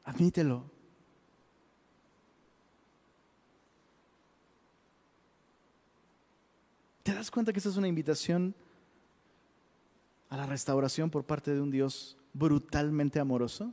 [0.04, 0.75] Admítelo.
[7.06, 8.52] ¿Te das cuenta que esta es una invitación
[10.28, 13.72] a la restauración por parte de un Dios brutalmente amoroso?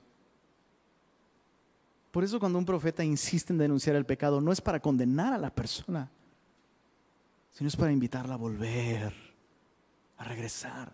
[2.11, 5.39] Por eso cuando un profeta insiste en denunciar el pecado, no es para condenar a
[5.39, 6.11] la persona,
[7.49, 9.11] sino es para invitarla a volver,
[10.17, 10.93] a regresar.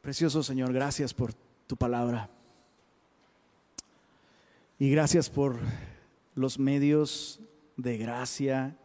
[0.00, 1.34] Precioso Señor, gracias por
[1.66, 2.30] tu palabra.
[4.78, 5.58] Y gracias por
[6.34, 7.40] los medios
[7.76, 8.76] de gracia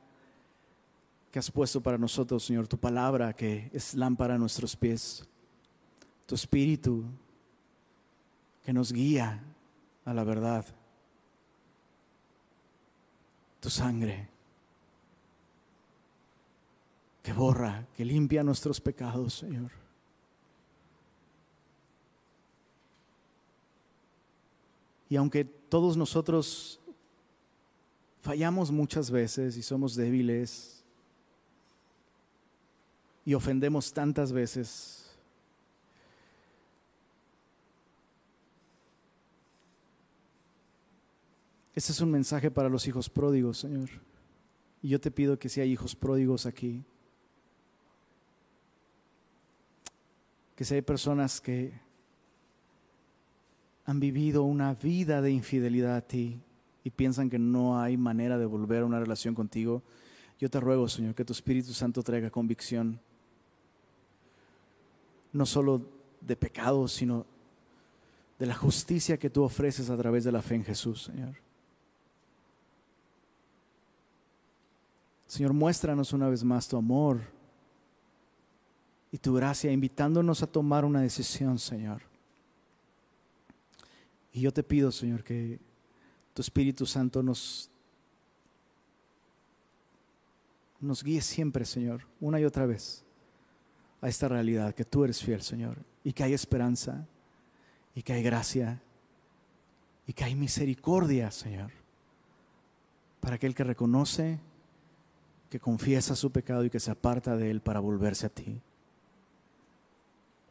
[1.31, 5.27] que has puesto para nosotros, Señor, tu palabra que es lámpara a nuestros pies,
[6.25, 7.05] tu espíritu
[8.63, 9.43] que nos guía
[10.05, 10.65] a la verdad,
[13.59, 14.29] tu sangre
[17.21, 19.71] que borra, que limpia nuestros pecados, Señor.
[25.09, 26.79] Y aunque todos nosotros
[28.21, 30.83] Fallamos muchas veces y somos débiles
[33.25, 35.05] y ofendemos tantas veces.
[41.73, 43.89] Este es un mensaje para los hijos pródigos, Señor.
[44.81, 46.83] Y yo te pido que si hay hijos pródigos aquí,
[50.57, 51.71] que si hay personas que
[53.85, 56.41] han vivido una vida de infidelidad a ti,
[56.83, 59.83] y piensan que no hay manera de volver a una relación contigo,
[60.39, 62.99] yo te ruego, Señor, que tu Espíritu Santo traiga convicción,
[65.33, 65.81] no solo
[66.21, 67.25] de pecado, sino
[68.37, 71.35] de la justicia que tú ofreces a través de la fe en Jesús, Señor.
[75.27, 77.19] Señor, muéstranos una vez más tu amor
[79.11, 82.01] y tu gracia, invitándonos a tomar una decisión, Señor.
[84.31, 85.59] Y yo te pido, Señor, que
[86.33, 87.69] tu Espíritu Santo nos,
[90.79, 93.03] nos guíe siempre, Señor, una y otra vez
[94.01, 97.05] a esta realidad, que tú eres fiel, Señor, y que hay esperanza,
[97.93, 98.81] y que hay gracia,
[100.07, 101.71] y que hay misericordia, Señor,
[103.19, 104.39] para aquel que reconoce,
[105.49, 108.61] que confiesa su pecado y que se aparta de él para volverse a ti.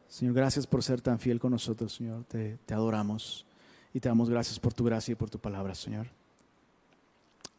[0.07, 2.25] Señor, gracias por ser tan fiel con nosotros, Señor.
[2.25, 3.45] Te, te adoramos
[3.93, 6.07] y te damos gracias por tu gracia y por tu palabra, Señor.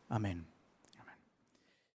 [0.08, 0.44] Amén.